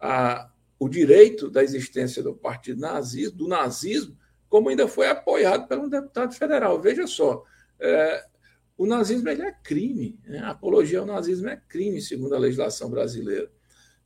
a 0.00 0.50
o 0.78 0.88
direito 0.88 1.50
da 1.50 1.62
existência 1.62 2.22
do 2.22 2.34
partido 2.34 2.80
nazismo, 2.80 3.36
do 3.36 3.48
nazismo, 3.48 4.16
como 4.48 4.68
ainda 4.68 4.86
foi 4.86 5.08
apoiado 5.08 5.66
por 5.66 5.78
um 5.78 5.88
deputado 5.88 6.34
federal. 6.34 6.80
Veja 6.80 7.06
só, 7.06 7.44
é, 7.80 8.24
o 8.76 8.86
nazismo 8.86 9.28
ele 9.28 9.42
é 9.42 9.52
crime, 9.52 10.18
né? 10.24 10.38
a 10.40 10.50
apologia 10.50 11.00
ao 11.00 11.06
nazismo 11.06 11.48
é 11.48 11.60
crime, 11.68 12.00
segundo 12.00 12.34
a 12.34 12.38
legislação 12.38 12.90
brasileira. 12.90 13.50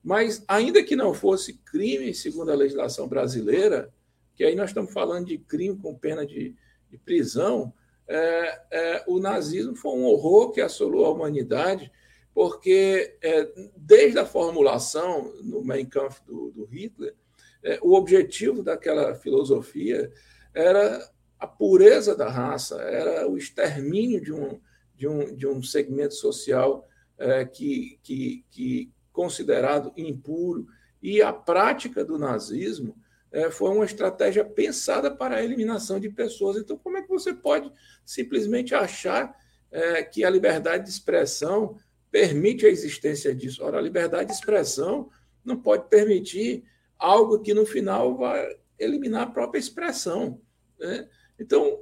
Mas, 0.02 0.42
ainda 0.48 0.82
que 0.82 0.96
não 0.96 1.12
fosse 1.12 1.54
crime 1.54 2.14
segundo 2.14 2.50
a 2.50 2.54
legislação 2.54 3.06
brasileira, 3.06 3.92
que 4.34 4.44
aí 4.44 4.54
nós 4.54 4.70
estamos 4.70 4.92
falando 4.92 5.26
de 5.26 5.38
crime 5.38 5.76
com 5.76 5.94
pena 5.94 6.24
de, 6.24 6.54
de 6.88 6.96
prisão, 6.98 7.74
é, 8.08 8.60
é, 8.70 9.04
o 9.06 9.20
nazismo 9.20 9.76
foi 9.76 9.92
um 9.92 10.04
horror 10.04 10.52
que 10.52 10.60
assolou 10.60 11.04
a 11.04 11.10
humanidade, 11.10 11.92
porque 12.34 13.16
é, 13.22 13.52
desde 13.76 14.18
a 14.18 14.26
formulação 14.26 15.32
no 15.42 15.64
Mein 15.64 15.86
Kampf 15.86 16.20
do, 16.24 16.50
do 16.50 16.64
Hitler, 16.64 17.14
é, 17.62 17.78
o 17.82 17.94
objetivo 17.94 18.62
daquela 18.62 19.14
filosofia 19.14 20.10
era 20.54 21.10
a 21.38 21.46
pureza 21.46 22.14
da 22.14 22.28
raça, 22.28 22.80
era 22.82 23.28
o 23.28 23.36
extermínio 23.36 24.20
de 24.20 24.32
um, 24.32 24.60
de 24.94 25.08
um, 25.08 25.34
de 25.34 25.46
um 25.46 25.62
segmento 25.62 26.14
social 26.14 26.86
é, 27.18 27.44
que, 27.44 27.98
que, 28.02 28.44
que 28.50 28.92
considerado 29.12 29.92
impuro. 29.96 30.66
E 31.02 31.22
a 31.22 31.32
prática 31.32 32.04
do 32.04 32.18
nazismo 32.18 32.96
é, 33.32 33.50
foi 33.50 33.70
uma 33.70 33.84
estratégia 33.84 34.44
pensada 34.44 35.10
para 35.10 35.36
a 35.36 35.44
eliminação 35.44 36.00
de 36.00 36.10
pessoas. 36.10 36.56
Então, 36.56 36.76
como 36.76 36.98
é 36.98 37.02
que 37.02 37.08
você 37.08 37.32
pode 37.32 37.72
simplesmente 38.04 38.74
achar 38.74 39.34
é, 39.70 40.02
que 40.02 40.24
a 40.24 40.30
liberdade 40.30 40.84
de 40.84 40.90
expressão 40.90 41.76
permite 42.10 42.66
a 42.66 42.68
existência 42.68 43.34
disso? 43.34 43.64
Ora, 43.64 43.78
a 43.78 43.82
liberdade 43.82 44.26
de 44.26 44.34
expressão 44.34 45.10
não 45.44 45.56
pode 45.56 45.88
permitir 45.88 46.64
algo 46.98 47.40
que 47.40 47.54
no 47.54 47.64
final 47.64 48.16
vai 48.16 48.56
eliminar 48.78 49.22
a 49.22 49.30
própria 49.30 49.58
expressão. 49.58 50.40
Né? 50.78 51.08
Então, 51.38 51.80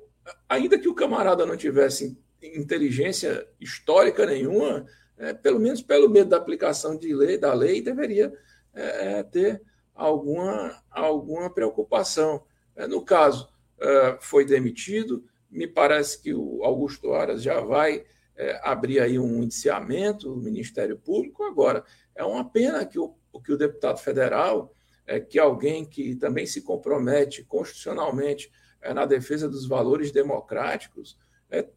ainda 0.48 0.78
que 0.78 0.88
o 0.88 0.94
camarada 0.94 1.46
não 1.46 1.56
tivesse 1.56 2.18
inteligência 2.42 3.46
histórica 3.60 4.24
nenhuma, 4.26 4.86
é, 5.16 5.32
pelo 5.32 5.58
menos 5.58 5.82
pelo 5.82 6.08
medo 6.08 6.30
da 6.30 6.36
aplicação 6.36 6.96
de 6.96 7.12
lei, 7.12 7.36
da 7.36 7.52
lei, 7.52 7.82
deveria 7.82 8.32
é, 8.74 9.18
é 9.18 9.22
ter 9.22 9.62
alguma, 9.94 10.80
alguma 10.90 11.52
preocupação. 11.52 12.44
É, 12.76 12.86
no 12.86 13.02
caso, 13.04 13.48
é, 13.80 14.18
foi 14.20 14.44
demitido, 14.44 15.24
me 15.50 15.66
parece 15.66 16.22
que 16.22 16.32
o 16.32 16.62
Augusto 16.62 17.12
Aras 17.12 17.42
já 17.42 17.60
vai 17.60 18.04
é, 18.38 18.60
abrir 18.62 19.00
aí 19.00 19.18
um 19.18 19.42
indiciamento, 19.42 20.32
o 20.32 20.36
Ministério 20.36 20.96
Público. 20.96 21.42
Agora, 21.42 21.84
é 22.14 22.24
uma 22.24 22.48
pena 22.48 22.86
que 22.86 22.98
o, 22.98 23.14
que 23.44 23.52
o 23.52 23.58
deputado 23.58 23.98
federal, 23.98 24.72
é, 25.04 25.18
que 25.18 25.40
alguém 25.40 25.84
que 25.84 26.14
também 26.14 26.46
se 26.46 26.62
compromete 26.62 27.44
constitucionalmente 27.44 28.50
é, 28.80 28.94
na 28.94 29.04
defesa 29.04 29.48
dos 29.48 29.66
valores 29.66 30.12
democráticos, 30.12 31.18
é, 31.50 31.68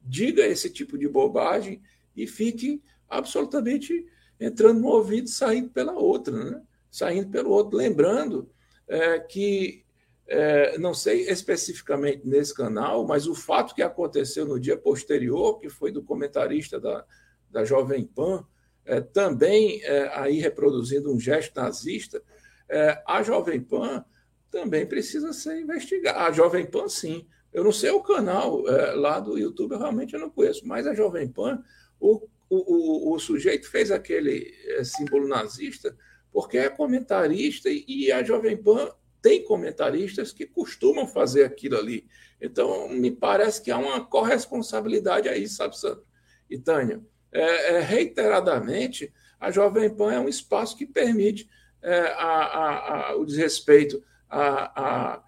diga 0.00 0.46
esse 0.46 0.70
tipo 0.70 0.96
de 0.96 1.08
bobagem 1.08 1.82
e 2.16 2.24
fique 2.24 2.80
absolutamente 3.08 4.06
entrando 4.38 4.80
no 4.80 4.88
ouvido 4.88 5.26
e 5.26 5.30
saindo 5.30 5.70
pela 5.70 5.92
outra, 5.92 6.44
né? 6.44 6.62
saindo 6.88 7.30
pelo 7.30 7.50
outro. 7.50 7.76
Lembrando 7.76 8.48
é, 8.86 9.18
que, 9.18 9.84
é, 10.30 10.78
não 10.78 10.94
sei 10.94 11.28
especificamente 11.28 12.24
nesse 12.24 12.54
canal, 12.54 13.04
mas 13.04 13.26
o 13.26 13.34
fato 13.34 13.74
que 13.74 13.82
aconteceu 13.82 14.46
no 14.46 14.60
dia 14.60 14.76
posterior, 14.76 15.58
que 15.58 15.68
foi 15.68 15.90
do 15.90 16.04
comentarista 16.04 16.78
da, 16.78 17.04
da 17.50 17.64
Jovem 17.64 18.04
Pan, 18.04 18.46
é, 18.84 19.00
também 19.00 19.82
é, 19.82 20.08
aí 20.16 20.38
reproduzindo 20.38 21.12
um 21.12 21.18
gesto 21.18 21.60
nazista, 21.60 22.22
é, 22.68 23.02
a 23.08 23.24
Jovem 23.24 23.60
Pan 23.60 24.04
também 24.52 24.86
precisa 24.86 25.32
ser 25.32 25.60
investigada. 25.60 26.20
A 26.20 26.30
Jovem 26.30 26.64
Pan, 26.64 26.88
sim. 26.88 27.26
Eu 27.52 27.64
não 27.64 27.72
sei 27.72 27.90
o 27.90 28.00
canal 28.00 28.68
é, 28.68 28.92
lá 28.92 29.18
do 29.18 29.36
YouTube, 29.36 29.76
realmente 29.76 30.14
eu 30.14 30.20
não 30.20 30.30
conheço, 30.30 30.64
mas 30.64 30.86
a 30.86 30.94
Jovem 30.94 31.28
Pan, 31.28 31.60
o, 31.98 32.28
o, 32.48 33.10
o, 33.10 33.14
o 33.14 33.18
sujeito 33.18 33.68
fez 33.68 33.90
aquele 33.90 34.54
é, 34.76 34.84
símbolo 34.84 35.26
nazista 35.26 35.96
porque 36.32 36.56
é 36.56 36.68
comentarista 36.68 37.68
e 37.68 38.12
a 38.12 38.22
Jovem 38.22 38.56
Pan 38.56 38.92
tem 39.20 39.44
comentaristas 39.44 40.32
que 40.32 40.46
costumam 40.46 41.06
fazer 41.06 41.44
aquilo 41.44 41.76
ali. 41.76 42.06
Então, 42.40 42.88
me 42.88 43.10
parece 43.10 43.62
que 43.62 43.70
há 43.70 43.78
uma 43.78 44.04
corresponsabilidade 44.04 45.28
aí, 45.28 45.46
sabe, 45.46 45.78
Sandro? 45.78 46.04
E 46.48 46.58
Tânia, 46.58 47.00
é, 47.32 47.76
é, 47.76 47.80
reiteradamente, 47.80 49.12
a 49.38 49.50
Jovem 49.50 49.88
Pan 49.88 50.12
é 50.12 50.20
um 50.20 50.28
espaço 50.28 50.76
que 50.76 50.86
permite 50.86 51.48
é, 51.82 52.00
a, 52.00 52.26
a, 52.26 53.10
a, 53.10 53.16
o 53.16 53.24
desrespeito 53.24 54.02
a, 54.28 55.22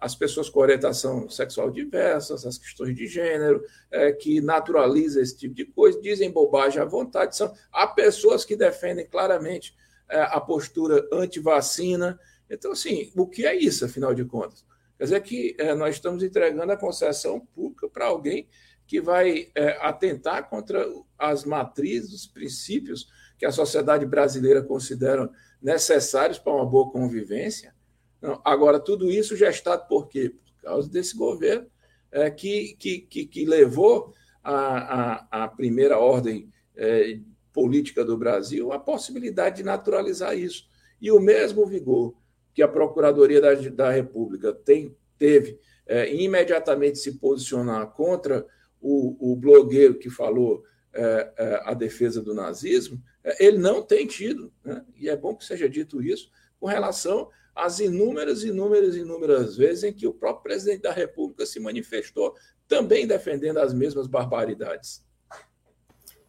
as 0.00 0.14
pessoas 0.14 0.48
com 0.48 0.60
orientação 0.60 1.28
sexual 1.28 1.70
diversas, 1.70 2.46
as 2.46 2.56
questões 2.56 2.94
de 2.94 3.06
gênero, 3.06 3.64
é, 3.90 4.12
que 4.12 4.40
naturaliza 4.40 5.20
esse 5.20 5.36
tipo 5.36 5.54
de 5.54 5.64
coisa, 5.64 6.00
dizem 6.00 6.30
bobagem 6.30 6.80
à 6.80 6.84
vontade. 6.84 7.36
São, 7.36 7.52
há 7.72 7.86
pessoas 7.86 8.44
que 8.44 8.54
defendem 8.54 9.06
claramente 9.06 9.74
é, 10.08 10.20
a 10.20 10.40
postura 10.40 11.04
anti-vacina. 11.12 12.18
Então, 12.50 12.72
assim, 12.72 13.10
o 13.16 13.26
que 13.26 13.46
é 13.46 13.54
isso, 13.54 13.84
afinal 13.84 14.12
de 14.12 14.24
contas? 14.24 14.64
Quer 14.98 15.04
dizer 15.04 15.22
que 15.22 15.56
é, 15.58 15.74
nós 15.74 15.94
estamos 15.94 16.22
entregando 16.22 16.72
a 16.72 16.76
concessão 16.76 17.40
pública 17.40 17.88
para 17.88 18.06
alguém 18.06 18.48
que 18.86 19.00
vai 19.00 19.50
é, 19.54 19.78
atentar 19.80 20.50
contra 20.50 20.84
as 21.16 21.44
matrizes, 21.44 22.12
os 22.12 22.26
princípios 22.26 23.08
que 23.38 23.46
a 23.46 23.52
sociedade 23.52 24.04
brasileira 24.04 24.62
considera 24.62 25.30
necessários 25.62 26.38
para 26.38 26.52
uma 26.52 26.66
boa 26.66 26.90
convivência. 26.90 27.74
Não, 28.20 28.40
agora, 28.44 28.80
tudo 28.80 29.10
isso 29.10 29.36
gestado 29.36 29.86
por 29.86 30.08
quê? 30.08 30.30
Por 30.30 30.62
causa 30.62 30.90
desse 30.90 31.16
governo 31.16 31.66
é, 32.10 32.30
que, 32.30 32.74
que, 32.78 33.26
que, 33.26 33.44
levou 33.46 34.12
a, 34.42 35.38
a, 35.38 35.44
a 35.44 35.48
primeira 35.48 35.98
ordem 35.98 36.52
é, 36.76 37.18
política 37.52 38.04
do 38.04 38.18
Brasil 38.18 38.72
a 38.72 38.78
possibilidade 38.78 39.58
de 39.58 39.62
naturalizar 39.62 40.36
isso. 40.36 40.68
E 41.00 41.10
o 41.10 41.20
mesmo 41.20 41.64
vigor 41.64 42.14
que 42.60 42.64
a 42.64 42.68
Procuradoria 42.68 43.40
da, 43.40 43.54
da 43.54 43.90
República 43.90 44.52
tem, 44.52 44.94
teve 45.16 45.58
é, 45.86 46.14
imediatamente 46.14 46.98
se 46.98 47.12
posicionar 47.12 47.86
contra 47.92 48.46
o, 48.78 49.32
o 49.32 49.34
blogueiro 49.34 49.98
que 49.98 50.10
falou 50.10 50.62
é, 50.92 51.32
é, 51.38 51.60
a 51.64 51.72
defesa 51.72 52.20
do 52.20 52.34
nazismo, 52.34 53.02
é, 53.24 53.46
ele 53.46 53.56
não 53.56 53.82
tem 53.82 54.06
tido, 54.06 54.52
né? 54.62 54.84
e 54.94 55.08
é 55.08 55.16
bom 55.16 55.34
que 55.34 55.42
seja 55.42 55.70
dito 55.70 56.02
isso, 56.02 56.30
com 56.58 56.66
relação 56.66 57.30
as 57.54 57.80
inúmeras, 57.80 58.44
inúmeras, 58.44 58.94
inúmeras 58.94 59.56
vezes 59.56 59.84
em 59.84 59.92
que 59.92 60.06
o 60.06 60.12
próprio 60.12 60.42
presidente 60.42 60.82
da 60.82 60.92
República 60.92 61.46
se 61.46 61.58
manifestou 61.58 62.34
também 62.68 63.06
defendendo 63.06 63.58
as 63.58 63.72
mesmas 63.72 64.06
barbaridades. 64.06 65.02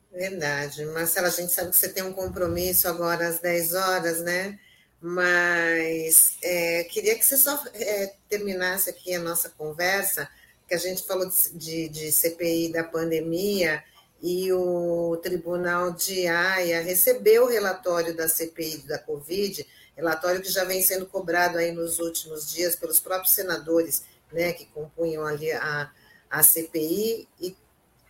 Verdade. 0.10 0.86
Marcela, 0.86 1.28
a 1.28 1.32
gente 1.32 1.52
sabe 1.52 1.72
que 1.72 1.78
você 1.78 1.89
tem 1.89 2.04
um 2.04 2.13
compromisso 2.13 2.88
agora 2.88 3.28
às 3.28 3.39
10 3.39 3.74
horas, 3.74 4.22
né? 4.22 4.58
Mas 5.02 6.38
é, 6.44 6.84
queria 6.84 7.18
que 7.18 7.26
você 7.26 7.36
só 7.36 7.64
é, 7.74 8.14
terminasse 8.30 8.90
aqui 8.90 9.14
a 9.14 9.20
nossa 9.20 9.50
conversa, 9.50 10.30
que 10.68 10.76
a 10.76 10.78
gente 10.78 11.04
falou 11.04 11.28
de, 11.28 11.50
de, 11.54 11.90
de 11.90 12.12
CPI 12.12 12.72
da 12.72 12.84
pandemia 12.84 13.84
e 14.22 14.54
o 14.54 15.18
Tribunal 15.18 15.92
de 15.92 16.28
Haia 16.28 16.82
recebeu 16.82 17.46
o 17.46 17.50
relatório 17.50 18.16
da 18.16 18.30
CPI 18.30 18.84
da 18.88 19.00
Covid 19.00 19.66
relatório 19.96 20.42
que 20.42 20.50
já 20.50 20.64
vem 20.64 20.82
sendo 20.82 21.06
cobrado 21.06 21.58
aí 21.58 21.72
nos 21.72 22.00
últimos 22.00 22.52
dias 22.52 22.76
pelos 22.76 23.00
próprios 23.00 23.34
senadores, 23.34 24.04
né, 24.32 24.54
que 24.54 24.66
compunham 24.66 25.26
ali 25.26 25.52
a, 25.52 25.92
a 26.30 26.44
CPI, 26.44 27.28
e, 27.40 27.56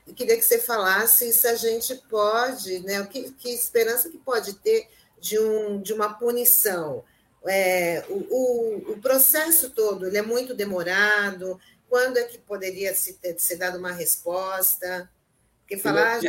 e 0.07 0.13
queria 0.13 0.37
que 0.37 0.43
você 0.43 0.59
falasse 0.59 1.31
se 1.33 1.47
a 1.47 1.55
gente 1.55 1.95
pode, 2.09 2.79
né, 2.79 3.03
que, 3.07 3.31
que 3.31 3.49
esperança 3.49 4.09
que 4.09 4.17
pode 4.17 4.53
ter 4.55 4.87
de, 5.21 5.39
um, 5.39 5.79
de 5.79 5.93
uma 5.93 6.13
punição. 6.15 7.03
É, 7.47 8.03
o, 8.09 8.15
o, 8.15 8.91
o, 8.93 8.97
processo 8.99 9.69
todo 9.69 10.05
ele 10.05 10.17
é 10.17 10.21
muito 10.21 10.53
demorado, 10.53 11.59
quando 11.87 12.17
é 12.17 12.23
que 12.23 12.37
poderia 12.37 12.93
se 12.93 13.13
ter, 13.13 13.39
ser 13.39 13.55
dado 13.55 13.77
uma 13.77 13.91
resposta? 13.91 15.09
Porque 15.61 15.77
falar. 15.77 16.19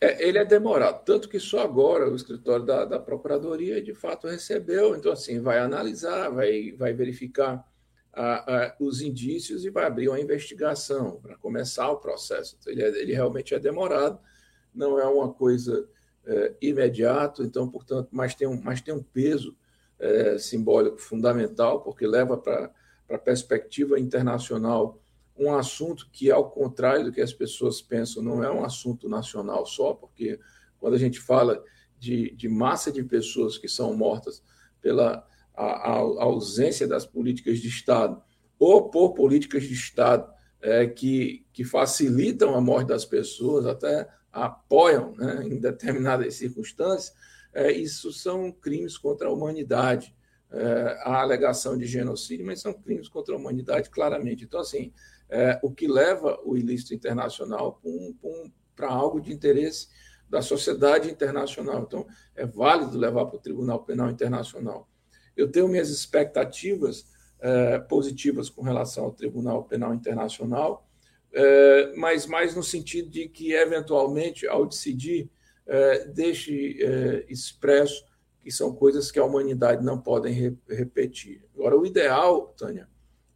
É, 0.00 0.26
ele 0.26 0.36
é 0.36 0.44
demorado, 0.44 1.04
tanto 1.04 1.28
que 1.28 1.38
só 1.38 1.60
agora 1.60 2.10
o 2.10 2.16
escritório 2.16 2.66
da, 2.66 2.84
da 2.84 2.98
Procuradoria 2.98 3.80
de 3.80 3.94
fato 3.94 4.26
recebeu, 4.26 4.96
então 4.96 5.12
assim, 5.12 5.40
vai 5.40 5.60
analisar, 5.60 6.28
vai, 6.28 6.72
vai 6.72 6.92
verificar 6.92 7.64
a, 8.12 8.64
a, 8.64 8.76
os 8.80 9.00
indícios 9.00 9.64
e 9.64 9.70
vai 9.70 9.84
abrir 9.86 10.08
uma 10.08 10.20
investigação 10.20 11.20
para 11.20 11.36
começar 11.36 11.88
o 11.88 11.98
processo. 11.98 12.56
Então, 12.58 12.72
ele, 12.72 12.82
é, 12.82 12.88
ele 13.00 13.12
realmente 13.12 13.54
é 13.54 13.60
demorado, 13.60 14.18
não 14.74 14.98
é 14.98 15.06
uma 15.06 15.32
coisa 15.32 15.88
é, 16.26 16.54
imediata, 16.60 17.42
então, 17.42 17.68
portanto, 17.68 18.08
mas 18.12 18.34
tem 18.34 18.46
um, 18.46 18.60
mas 18.62 18.80
tem 18.80 18.94
um 18.94 19.02
peso 19.02 19.56
é, 19.98 20.38
simbólico 20.38 20.98
fundamental, 20.98 21.82
porque 21.82 22.06
leva 22.06 22.36
para 22.36 22.70
a 23.10 23.18
perspectiva 23.18 23.98
internacional 23.98 25.00
um 25.36 25.54
assunto 25.54 26.08
que, 26.12 26.30
ao 26.30 26.50
contrário 26.50 27.04
do 27.04 27.12
que 27.12 27.20
as 27.20 27.32
pessoas 27.32 27.80
pensam, 27.80 28.22
não 28.22 28.42
é 28.44 28.50
um 28.50 28.64
assunto 28.64 29.08
nacional 29.08 29.64
só, 29.66 29.94
porque 29.94 30.38
quando 30.78 30.94
a 30.94 30.98
gente 30.98 31.18
fala 31.18 31.62
de, 31.98 32.34
de 32.34 32.48
massa 32.48 32.92
de 32.92 33.02
pessoas 33.02 33.56
que 33.56 33.68
são 33.68 33.96
mortas 33.96 34.42
pela 34.80 35.26
a, 35.54 35.64
a 35.64 36.24
ausência 36.24 36.86
das 36.86 37.06
políticas 37.06 37.58
de 37.58 37.68
Estado 37.68 38.22
ou 38.58 38.90
por 38.90 39.12
políticas 39.14 39.64
de 39.64 39.74
Estado 39.74 40.32
é, 40.60 40.86
que, 40.86 41.44
que 41.52 41.64
facilitam 41.64 42.54
a 42.54 42.60
morte 42.60 42.88
das 42.88 43.04
pessoas, 43.04 43.66
até 43.66 44.08
apoiam 44.32 45.14
né, 45.16 45.44
em 45.44 45.58
determinadas 45.60 46.34
circunstâncias, 46.34 47.14
é, 47.52 47.70
isso 47.70 48.12
são 48.12 48.50
crimes 48.50 48.96
contra 48.96 49.28
a 49.28 49.32
humanidade. 49.32 50.16
É, 50.50 50.98
a 51.04 51.22
alegação 51.22 51.78
de 51.78 51.86
genocídio, 51.86 52.44
mas 52.44 52.60
são 52.60 52.74
crimes 52.74 53.08
contra 53.08 53.34
a 53.34 53.38
humanidade, 53.38 53.88
claramente. 53.88 54.44
Então, 54.44 54.60
assim, 54.60 54.92
é, 55.30 55.58
o 55.62 55.70
que 55.70 55.88
leva 55.88 56.38
o 56.44 56.58
ilícito 56.58 56.94
internacional 56.94 57.80
para 58.76 58.88
algo 58.88 59.18
de 59.18 59.32
interesse 59.32 59.88
da 60.28 60.42
sociedade 60.42 61.10
internacional. 61.10 61.82
Então, 61.82 62.06
é 62.34 62.46
válido 62.46 62.98
levar 62.98 63.26
para 63.26 63.36
o 63.36 63.40
Tribunal 63.40 63.82
Penal 63.84 64.10
Internacional. 64.10 64.88
Eu 65.34 65.50
tenho 65.50 65.68
minhas 65.68 65.88
expectativas 65.88 67.06
é, 67.40 67.78
positivas 67.78 68.48
com 68.48 68.62
relação 68.62 69.04
ao 69.04 69.12
Tribunal 69.12 69.64
Penal 69.64 69.94
Internacional, 69.94 70.86
mas 71.96 72.26
mais 72.26 72.54
no 72.54 72.62
sentido 72.62 73.08
de 73.08 73.28
que, 73.28 73.52
eventualmente, 73.52 74.46
ao 74.46 74.66
decidir, 74.66 75.30
é, 75.66 76.06
deixe 76.06 76.82
é, 76.82 77.24
expresso 77.28 78.04
que 78.40 78.50
são 78.50 78.74
coisas 78.74 79.10
que 79.10 79.18
a 79.18 79.24
humanidade 79.24 79.84
não 79.84 80.00
podem 80.00 80.32
re 80.32 80.56
repetir. 80.68 81.44
Agora, 81.54 81.78
o 81.78 81.86
ideal, 81.86 82.48
Tânia, 82.56 82.88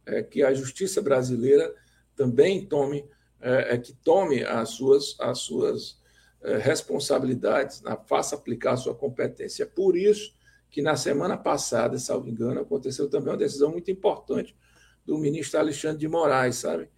é 0.05 0.21
que 0.21 0.43
a 0.43 0.53
justiça 0.53 1.01
brasileira 1.01 1.73
também 2.15 2.65
tome, 2.65 3.05
é, 3.39 3.75
é 3.75 3.77
que 3.77 3.93
tome 3.93 4.43
as 4.43 4.69
suas, 4.69 5.15
as 5.19 5.39
suas 5.39 5.99
é, 6.41 6.57
responsabilidades, 6.57 7.81
na, 7.81 7.95
faça 7.95 8.35
aplicar 8.35 8.73
a 8.73 8.77
sua 8.77 8.93
competência. 8.93 9.63
É 9.63 9.65
por 9.65 9.95
isso 9.95 10.35
que 10.69 10.81
na 10.81 10.97
semana 10.97 11.37
passada, 11.37 11.97
salvo 11.97 12.29
engano, 12.29 12.59
aconteceu 12.59 13.09
também 13.09 13.29
uma 13.29 13.37
decisão 13.37 13.71
muito 13.71 13.89
importante 13.89 14.55
do 15.05 15.17
ministro 15.17 15.59
Alexandre 15.59 15.99
de 15.99 16.07
Moraes, 16.09 16.57
sabe? 16.57 16.89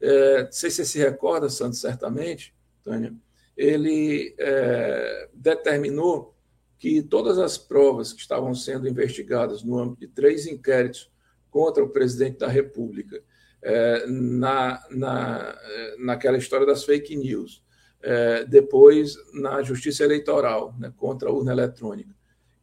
É, 0.00 0.44
não 0.44 0.52
sei 0.52 0.70
se 0.70 0.76
você 0.76 0.84
se 0.84 0.98
recorda, 0.98 1.48
Santos, 1.48 1.80
certamente, 1.80 2.54
Tânia, 2.82 3.14
ele 3.56 4.34
é, 4.38 5.28
determinou 5.34 6.34
que 6.78 7.02
todas 7.02 7.38
as 7.38 7.58
provas 7.58 8.12
que 8.12 8.20
estavam 8.20 8.54
sendo 8.54 8.88
investigadas 8.88 9.62
no 9.62 9.78
âmbito 9.78 10.00
de 10.00 10.08
três 10.08 10.46
inquéritos 10.46 11.10
contra 11.50 11.84
o 11.84 11.90
presidente 11.90 12.38
da 12.38 12.48
República, 12.48 13.22
é, 13.62 14.06
na, 14.06 14.82
na, 14.90 15.58
naquela 15.98 16.38
história 16.38 16.64
das 16.64 16.84
fake 16.84 17.14
news, 17.16 17.62
é, 18.02 18.44
depois 18.46 19.14
na 19.34 19.62
Justiça 19.62 20.04
Eleitoral, 20.04 20.74
né, 20.78 20.90
contra 20.96 21.28
a 21.28 21.32
urna 21.32 21.52
eletrônica, 21.52 22.14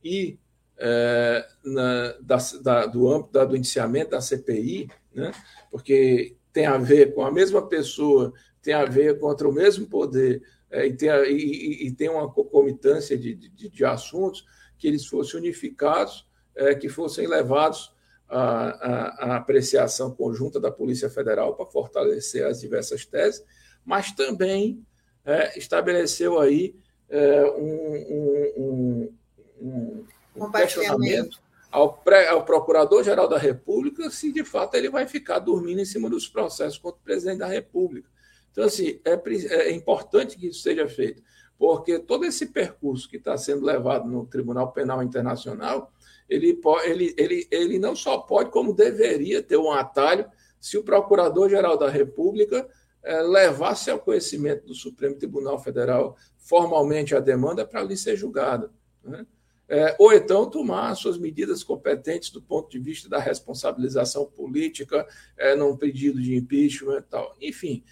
e 0.03 0.39
é, 0.77 1.47
na, 1.63 2.15
da, 2.19 2.37
da, 2.61 2.85
do 2.87 3.07
âmbito 3.07 3.33
da, 3.33 3.45
do 3.45 3.55
indiciamento 3.55 4.11
da 4.11 4.21
CPI, 4.21 4.89
né, 5.13 5.31
porque 5.69 6.35
tem 6.57 6.65
a 6.65 6.75
ver 6.75 7.13
com 7.13 7.23
a 7.23 7.31
mesma 7.31 7.61
pessoa, 7.61 8.33
tem 8.63 8.73
a 8.73 8.83
ver 8.83 9.19
contra 9.19 9.47
o 9.47 9.53
mesmo 9.53 9.85
poder, 9.85 10.41
é, 10.71 10.87
e, 10.87 10.93
tem, 10.93 11.07
e, 11.27 11.85
e, 11.85 11.91
tem 11.91 12.09
uma 12.09 12.27
concomitância 12.33 13.15
de, 13.15 13.35
de, 13.35 13.69
de, 13.69 13.85
assuntos 13.85 14.43
que 14.75 14.87
eles 14.87 15.05
fossem 15.05 15.39
unificados, 15.39 16.27
é, 16.55 16.73
que 16.73 16.89
fossem 16.89 17.27
levados 17.27 17.93
à, 18.27 18.39
à, 18.39 19.33
à, 19.33 19.35
apreciação 19.37 20.09
conjunta 20.09 20.59
da 20.59 20.71
Polícia 20.71 21.11
Federal 21.11 21.53
para 21.53 21.67
fortalecer 21.67 22.43
as 22.43 22.59
diversas 22.59 23.05
teses, 23.05 23.45
mas 23.85 24.11
também 24.11 24.83
é, 25.23 25.59
estabeleceu 25.59 26.39
aí 26.39 26.75
é, 27.07 27.43
um, 27.51 28.49
um, 28.57 29.13
um, 29.61 30.05
um 30.35 30.51
questionamento 30.51 31.39
ao, 31.71 32.03
ao 32.29 32.45
Procurador-Geral 32.45 33.27
da 33.27 33.37
República 33.37 34.09
se 34.09 34.31
de 34.31 34.43
fato 34.43 34.75
ele 34.75 34.89
vai 34.89 35.07
ficar 35.07 35.39
dormindo 35.39 35.81
em 35.81 35.85
cima 35.85 36.09
dos 36.09 36.27
processos 36.27 36.77
contra 36.77 36.99
o 36.99 37.03
presidente 37.03 37.39
da 37.39 37.47
República. 37.47 38.09
Então, 38.51 38.65
assim, 38.65 38.99
é, 39.05 39.19
é 39.69 39.71
importante 39.71 40.37
que 40.37 40.47
isso 40.47 40.61
seja 40.61 40.87
feito, 40.87 41.21
porque 41.57 41.99
todo 41.99 42.25
esse 42.25 42.47
percurso 42.47 43.09
que 43.09 43.17
está 43.17 43.37
sendo 43.37 43.65
levado 43.65 44.09
no 44.09 44.25
Tribunal 44.25 44.71
Penal 44.71 45.03
Internacional, 45.03 45.91
ele, 46.29 46.59
ele, 46.83 47.13
ele, 47.17 47.47
ele 47.51 47.79
não 47.79 47.95
só 47.95 48.17
pode, 48.17 48.49
como 48.49 48.73
deveria 48.73 49.41
ter 49.43 49.57
um 49.57 49.71
atalho 49.71 50.29
se 50.59 50.77
o 50.77 50.83
Procurador-Geral 50.83 51.77
da 51.77 51.89
República 51.89 52.67
é, 53.03 53.21
levasse 53.21 53.89
ao 53.89 53.99
conhecimento 53.99 54.65
do 54.65 54.73
Supremo 54.73 55.15
Tribunal 55.15 55.59
Federal 55.59 56.17
formalmente 56.37 57.15
a 57.15 57.19
demanda 57.19 57.65
para 57.65 57.81
ali 57.81 57.95
ser 57.95 58.15
julgada. 58.15 58.71
Né? 59.03 59.25
É, 59.69 59.95
ou 59.99 60.13
então 60.13 60.49
tomar 60.49 60.95
suas 60.95 61.17
medidas 61.17 61.61
competentes 61.61 62.29
do 62.29 62.41
ponto 62.41 62.69
de 62.69 62.79
vista 62.79 63.09
da 63.09 63.19
responsabilização 63.19 64.25
política, 64.25 65.05
é, 65.37 65.55
num 65.55 65.75
pedido 65.75 66.21
de 66.21 66.35
impeachment 66.35 66.99
e 66.99 67.01
tal. 67.01 67.35
Enfim, 67.41 67.83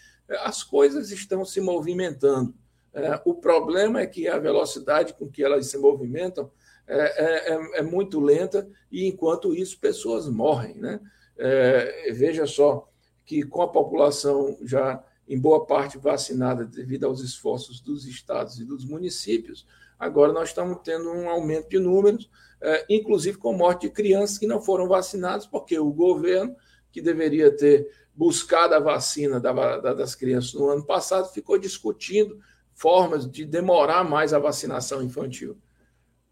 as 0.41 0.63
coisas 0.63 1.11
estão 1.11 1.43
se 1.43 1.59
movimentando. 1.59 2.53
É, 2.93 3.21
o 3.25 3.33
problema 3.33 3.99
é 3.99 4.07
que 4.07 4.27
a 4.27 4.39
velocidade 4.39 5.13
com 5.13 5.29
que 5.29 5.43
elas 5.43 5.67
se 5.67 5.77
movimentam 5.77 6.49
é, 6.87 6.97
é, 6.97 7.53
é, 7.53 7.79
é 7.79 7.81
muito 7.81 8.19
lenta 8.19 8.69
e, 8.91 9.05
enquanto 9.05 9.53
isso, 9.53 9.77
pessoas 9.79 10.29
morrem. 10.29 10.75
Né? 10.75 10.99
É, 11.37 12.13
veja 12.13 12.45
só 12.45 12.89
que, 13.25 13.43
com 13.43 13.61
a 13.61 13.67
população 13.67 14.57
já 14.61 15.03
em 15.27 15.37
boa 15.37 15.65
parte 15.65 15.97
vacinada 15.97 16.63
devido 16.63 17.05
aos 17.05 17.21
esforços 17.21 17.81
dos 17.81 18.05
estados 18.05 18.59
e 18.59 18.65
dos 18.65 18.85
municípios, 18.85 19.65
agora 19.99 20.33
nós 20.33 20.49
estamos 20.49 20.79
tendo 20.83 21.09
um 21.11 21.29
aumento 21.29 21.69
de 21.69 21.79
números, 21.79 22.29
é, 22.61 22.85
inclusive 22.89 23.37
com 23.37 23.53
morte 23.53 23.81
de 23.87 23.93
crianças 23.93 24.37
que 24.37 24.47
não 24.47 24.61
foram 24.61 24.87
vacinadas, 24.87 25.45
porque 25.45 25.77
o 25.77 25.91
governo, 25.91 26.55
que 26.91 27.01
deveria 27.01 27.55
ter 27.55 27.89
buscada 28.13 28.77
a 28.77 28.79
vacina 28.79 29.39
das 29.39 30.15
crianças 30.15 30.53
no 30.53 30.69
ano 30.69 30.85
passado, 30.85 31.31
ficou 31.33 31.57
discutindo 31.57 32.39
formas 32.73 33.29
de 33.29 33.45
demorar 33.45 34.03
mais 34.03 34.33
a 34.33 34.39
vacinação 34.39 35.03
infantil. 35.03 35.57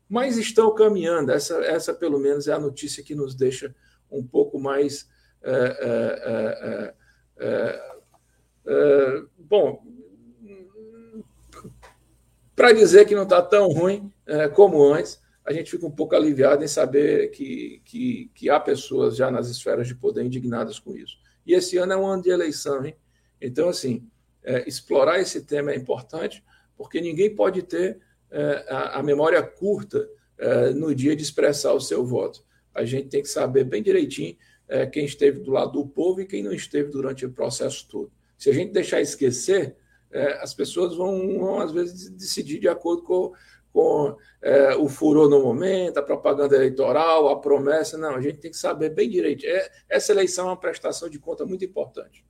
Mas 0.08 0.38
estão 0.38 0.74
caminhando, 0.74 1.32
essa, 1.32 1.56
essa 1.66 1.94
pelo 1.94 2.20
menos 2.20 2.48
é 2.48 2.54
a 2.54 2.60
notícia 2.60 3.04
que 3.04 3.16
nos 3.16 3.34
deixa 3.34 3.74
um 4.12 4.24
pouco 4.24 4.60
mais. 4.60 5.10
É, 5.42 5.52
é, 5.52 6.24
é, 6.30 6.94
é, 7.38 7.94
é 8.66 9.24
bom, 9.38 9.84
para 12.56 12.72
dizer 12.72 13.06
que 13.06 13.16
não 13.16 13.24
está 13.24 13.42
tão 13.42 13.68
ruim 13.68 14.12
é, 14.26 14.48
como 14.48 14.84
antes, 14.94 15.22
a 15.46 15.52
gente 15.52 15.72
fica 15.72 15.86
um 15.86 15.92
pouco 15.92 16.16
aliviado 16.16 16.64
em 16.64 16.68
saber 16.68 17.30
que, 17.32 17.82
que, 17.84 18.32
que 18.34 18.50
há 18.50 18.60
pessoas 18.60 19.16
já 19.16 19.30
nas 19.30 19.50
esferas 19.50 19.88
de 19.88 19.96
poder 19.96 20.24
indignadas 20.24 20.80
com 20.80 20.96
isso. 20.96 21.18
E 21.46 21.54
esse 21.54 21.78
ano 21.78 21.94
é 21.94 21.98
um 21.98 22.06
ano 22.06 22.24
de 22.24 22.30
eleição, 22.30 22.86
hein? 22.86 22.96
Então, 23.42 23.68
assim, 23.68 24.08
é, 24.44 24.68
explorar 24.68 25.20
esse 25.20 25.42
tema 25.42 25.72
é 25.72 25.76
importante, 25.76 26.44
porque 26.78 27.02
ninguém 27.02 27.36
pode 27.36 27.62
ter 27.64 28.00
é, 28.32 28.66
a, 28.70 29.00
a, 29.00 29.04
memória 29.04 29.42
curta 29.44 30.08
é, 30.38 30.70
no 30.70 30.96
dia 30.96 31.16
de 31.16 31.24
expressar 31.24 31.74
o 31.74 31.82
seu 31.82 32.06
voto. 32.06 32.44
A 32.74 32.86
gente 32.86 33.10
tem 33.10 33.22
que 33.22 33.28
saber 33.28 33.66
bem 33.66 33.84
direitinho 33.84 34.38
é, 34.68 34.86
quem 34.86 35.06
esteve 35.06 35.40
do 35.40 35.52
lado 35.52 35.74
do 35.74 35.86
povo 35.86 36.22
e 36.22 36.26
quem 36.26 36.42
não 36.42 36.54
esteve 36.54 36.90
durante 36.90 37.26
o 37.26 37.32
processo 37.32 37.88
todo. 37.90 38.12
Se 38.38 38.50
a 38.50 38.54
gente 38.54 38.72
deixar 38.72 39.02
esquecer, 39.02 39.76
é, 40.14 40.42
as 40.42 40.54
pessoas 40.54 40.96
vão, 40.96 41.40
vão, 41.40 41.60
às 41.60 41.72
vezes, 41.72 42.10
decidir 42.10 42.60
de 42.60 42.70
acordo 42.70 43.04
com 43.04 43.34
com 43.74 44.16
é, 44.40 44.76
o 44.76 44.88
furor 44.88 45.28
no 45.28 45.42
momento, 45.42 45.98
a 45.98 46.04
propaganda 46.04 46.56
eleitoral, 46.56 47.28
a 47.28 47.42
promessa. 47.42 47.98
Não, 47.98 48.16
a 48.16 48.22
gente 48.22 48.38
tem 48.38 48.52
que 48.52 48.58
saber 48.58 48.92
bem 48.92 49.10
direito. 49.10 49.44
É, 49.46 49.70
essa 49.90 50.12
eleição 50.12 50.46
é 50.46 50.50
uma 50.52 50.60
prestação 50.60 51.10
de 51.10 51.18
conta 51.18 51.44
muito 51.44 51.66
importante. 51.66 52.24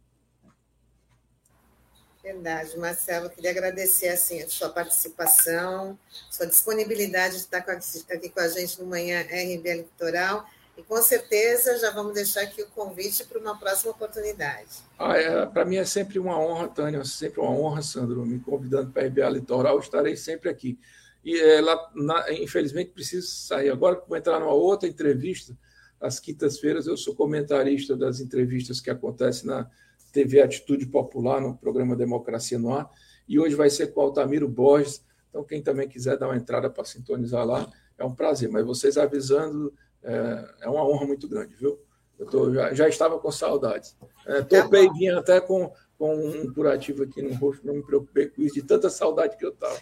Verdade, 2.24 2.78
Marcelo, 2.78 3.30
queria 3.30 3.52
agradecer 3.52 4.08
assim, 4.08 4.42
a 4.42 4.48
sua 4.48 4.70
participação, 4.70 6.00
sua 6.32 6.48
disponibilidade 6.48 7.34
de 7.34 7.42
estar 7.42 7.58
aqui 7.58 8.30
com 8.30 8.40
a 8.40 8.48
gente 8.48 8.80
no 8.80 8.88
Manhã 8.88 9.20
RB 9.24 9.70
Eleitoral. 9.70 10.48
E 10.76 10.82
com 10.82 11.02
certeza 11.02 11.78
já 11.78 11.92
vamos 11.92 12.14
deixar 12.14 12.42
aqui 12.42 12.62
o 12.62 12.68
convite 12.68 13.26
para 13.26 13.40
uma 13.40 13.58
próxima 13.58 13.92
oportunidade. 13.92 14.70
Ah, 14.98 15.16
é, 15.16 15.46
para 15.46 15.66
mim 15.66 15.76
é 15.76 15.86
sempre 15.86 16.18
uma 16.18 16.40
honra, 16.40 16.68
Tânia, 16.68 17.06
sempre 17.06 17.40
uma 17.40 17.52
honra, 17.52 17.82
Sandro, 17.82 18.26
me 18.26 18.40
convidando 18.40 18.92
para 18.92 19.04
a 19.04 19.06
RBA 19.06 19.30
Litoral, 19.30 19.80
estarei 19.80 20.16
sempre 20.16 20.50
aqui. 20.50 20.80
E 21.24 21.40
ela, 21.40 21.92
na, 21.96 22.34
infelizmente, 22.34 22.92
precisa 22.92 23.26
sair 23.28 23.70
agora, 23.70 24.02
vou 24.08 24.18
entrar 24.18 24.40
numa 24.40 24.54
outra 24.54 24.90
entrevista. 24.90 25.58
Às 26.02 26.20
quintas-feiras, 26.20 26.86
eu 26.86 26.98
sou 26.98 27.16
comentarista 27.16 27.96
das 27.96 28.20
entrevistas 28.20 28.82
que 28.82 28.90
acontecem 28.90 29.48
na 29.48 29.70
TV 30.12 30.42
Atitude 30.42 30.86
Popular, 30.88 31.40
no 31.40 31.56
programa 31.56 31.96
Democracia 31.96 32.60
no 32.60 32.74
Ar. 32.74 32.90
E 33.28 33.40
hoje 33.40 33.56
vai 33.56 33.70
ser 33.70 33.94
com 33.94 34.02
Altamiro 34.02 34.50
Borges. 34.50 35.02
Então, 35.30 35.46
quem 35.46 35.62
também 35.62 35.88
quiser 35.88 36.18
dar 36.18 36.28
uma 36.28 36.36
entrada 36.36 36.70
para 36.70 36.84
sintonizar 36.84 37.46
lá, 37.46 37.72
é 37.98 38.04
um 38.04 38.14
prazer. 38.14 38.50
Mas 38.50 38.66
vocês 38.66 38.98
avisando, 38.98 39.74
é, 40.04 40.46
é 40.62 40.70
uma 40.70 40.88
honra 40.88 41.06
muito 41.06 41.28
grande, 41.28 41.56
viu? 41.56 41.80
Eu 42.20 42.26
tô, 42.28 42.54
já, 42.54 42.74
já 42.74 42.88
estava 42.88 43.20
com 43.20 43.32
saudades. 43.32 43.98
É, 44.26 44.42
topei 44.42 44.88
tá 44.88 44.94
vinha 44.94 45.18
até 45.18 45.42
com 45.42 45.72
com 45.98 46.16
um 46.16 46.54
curativo 46.54 47.04
aqui 47.04 47.22
no 47.22 47.34
rosto, 47.36 47.66
não 47.66 47.76
me 47.76 47.84
preocupei 47.84 48.28
com 48.28 48.42
isso, 48.42 48.56
de 48.56 48.64
tanta 48.64 48.90
saudade 48.90 49.38
que 49.38 49.46
eu 49.46 49.52
estava. 49.52 49.80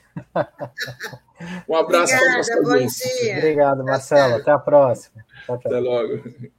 Um 1.68 1.76
abraço 1.76 2.14
para 2.16 2.62
vocês. 2.62 3.38
Obrigado, 3.38 3.84
Marcelo. 3.84 4.36
Até 4.36 4.52
a 4.52 4.60
próxima. 4.60 5.26
Tchau, 5.48 5.58
tchau. 5.58 5.72
Até 5.72 5.80
logo. 5.80 6.52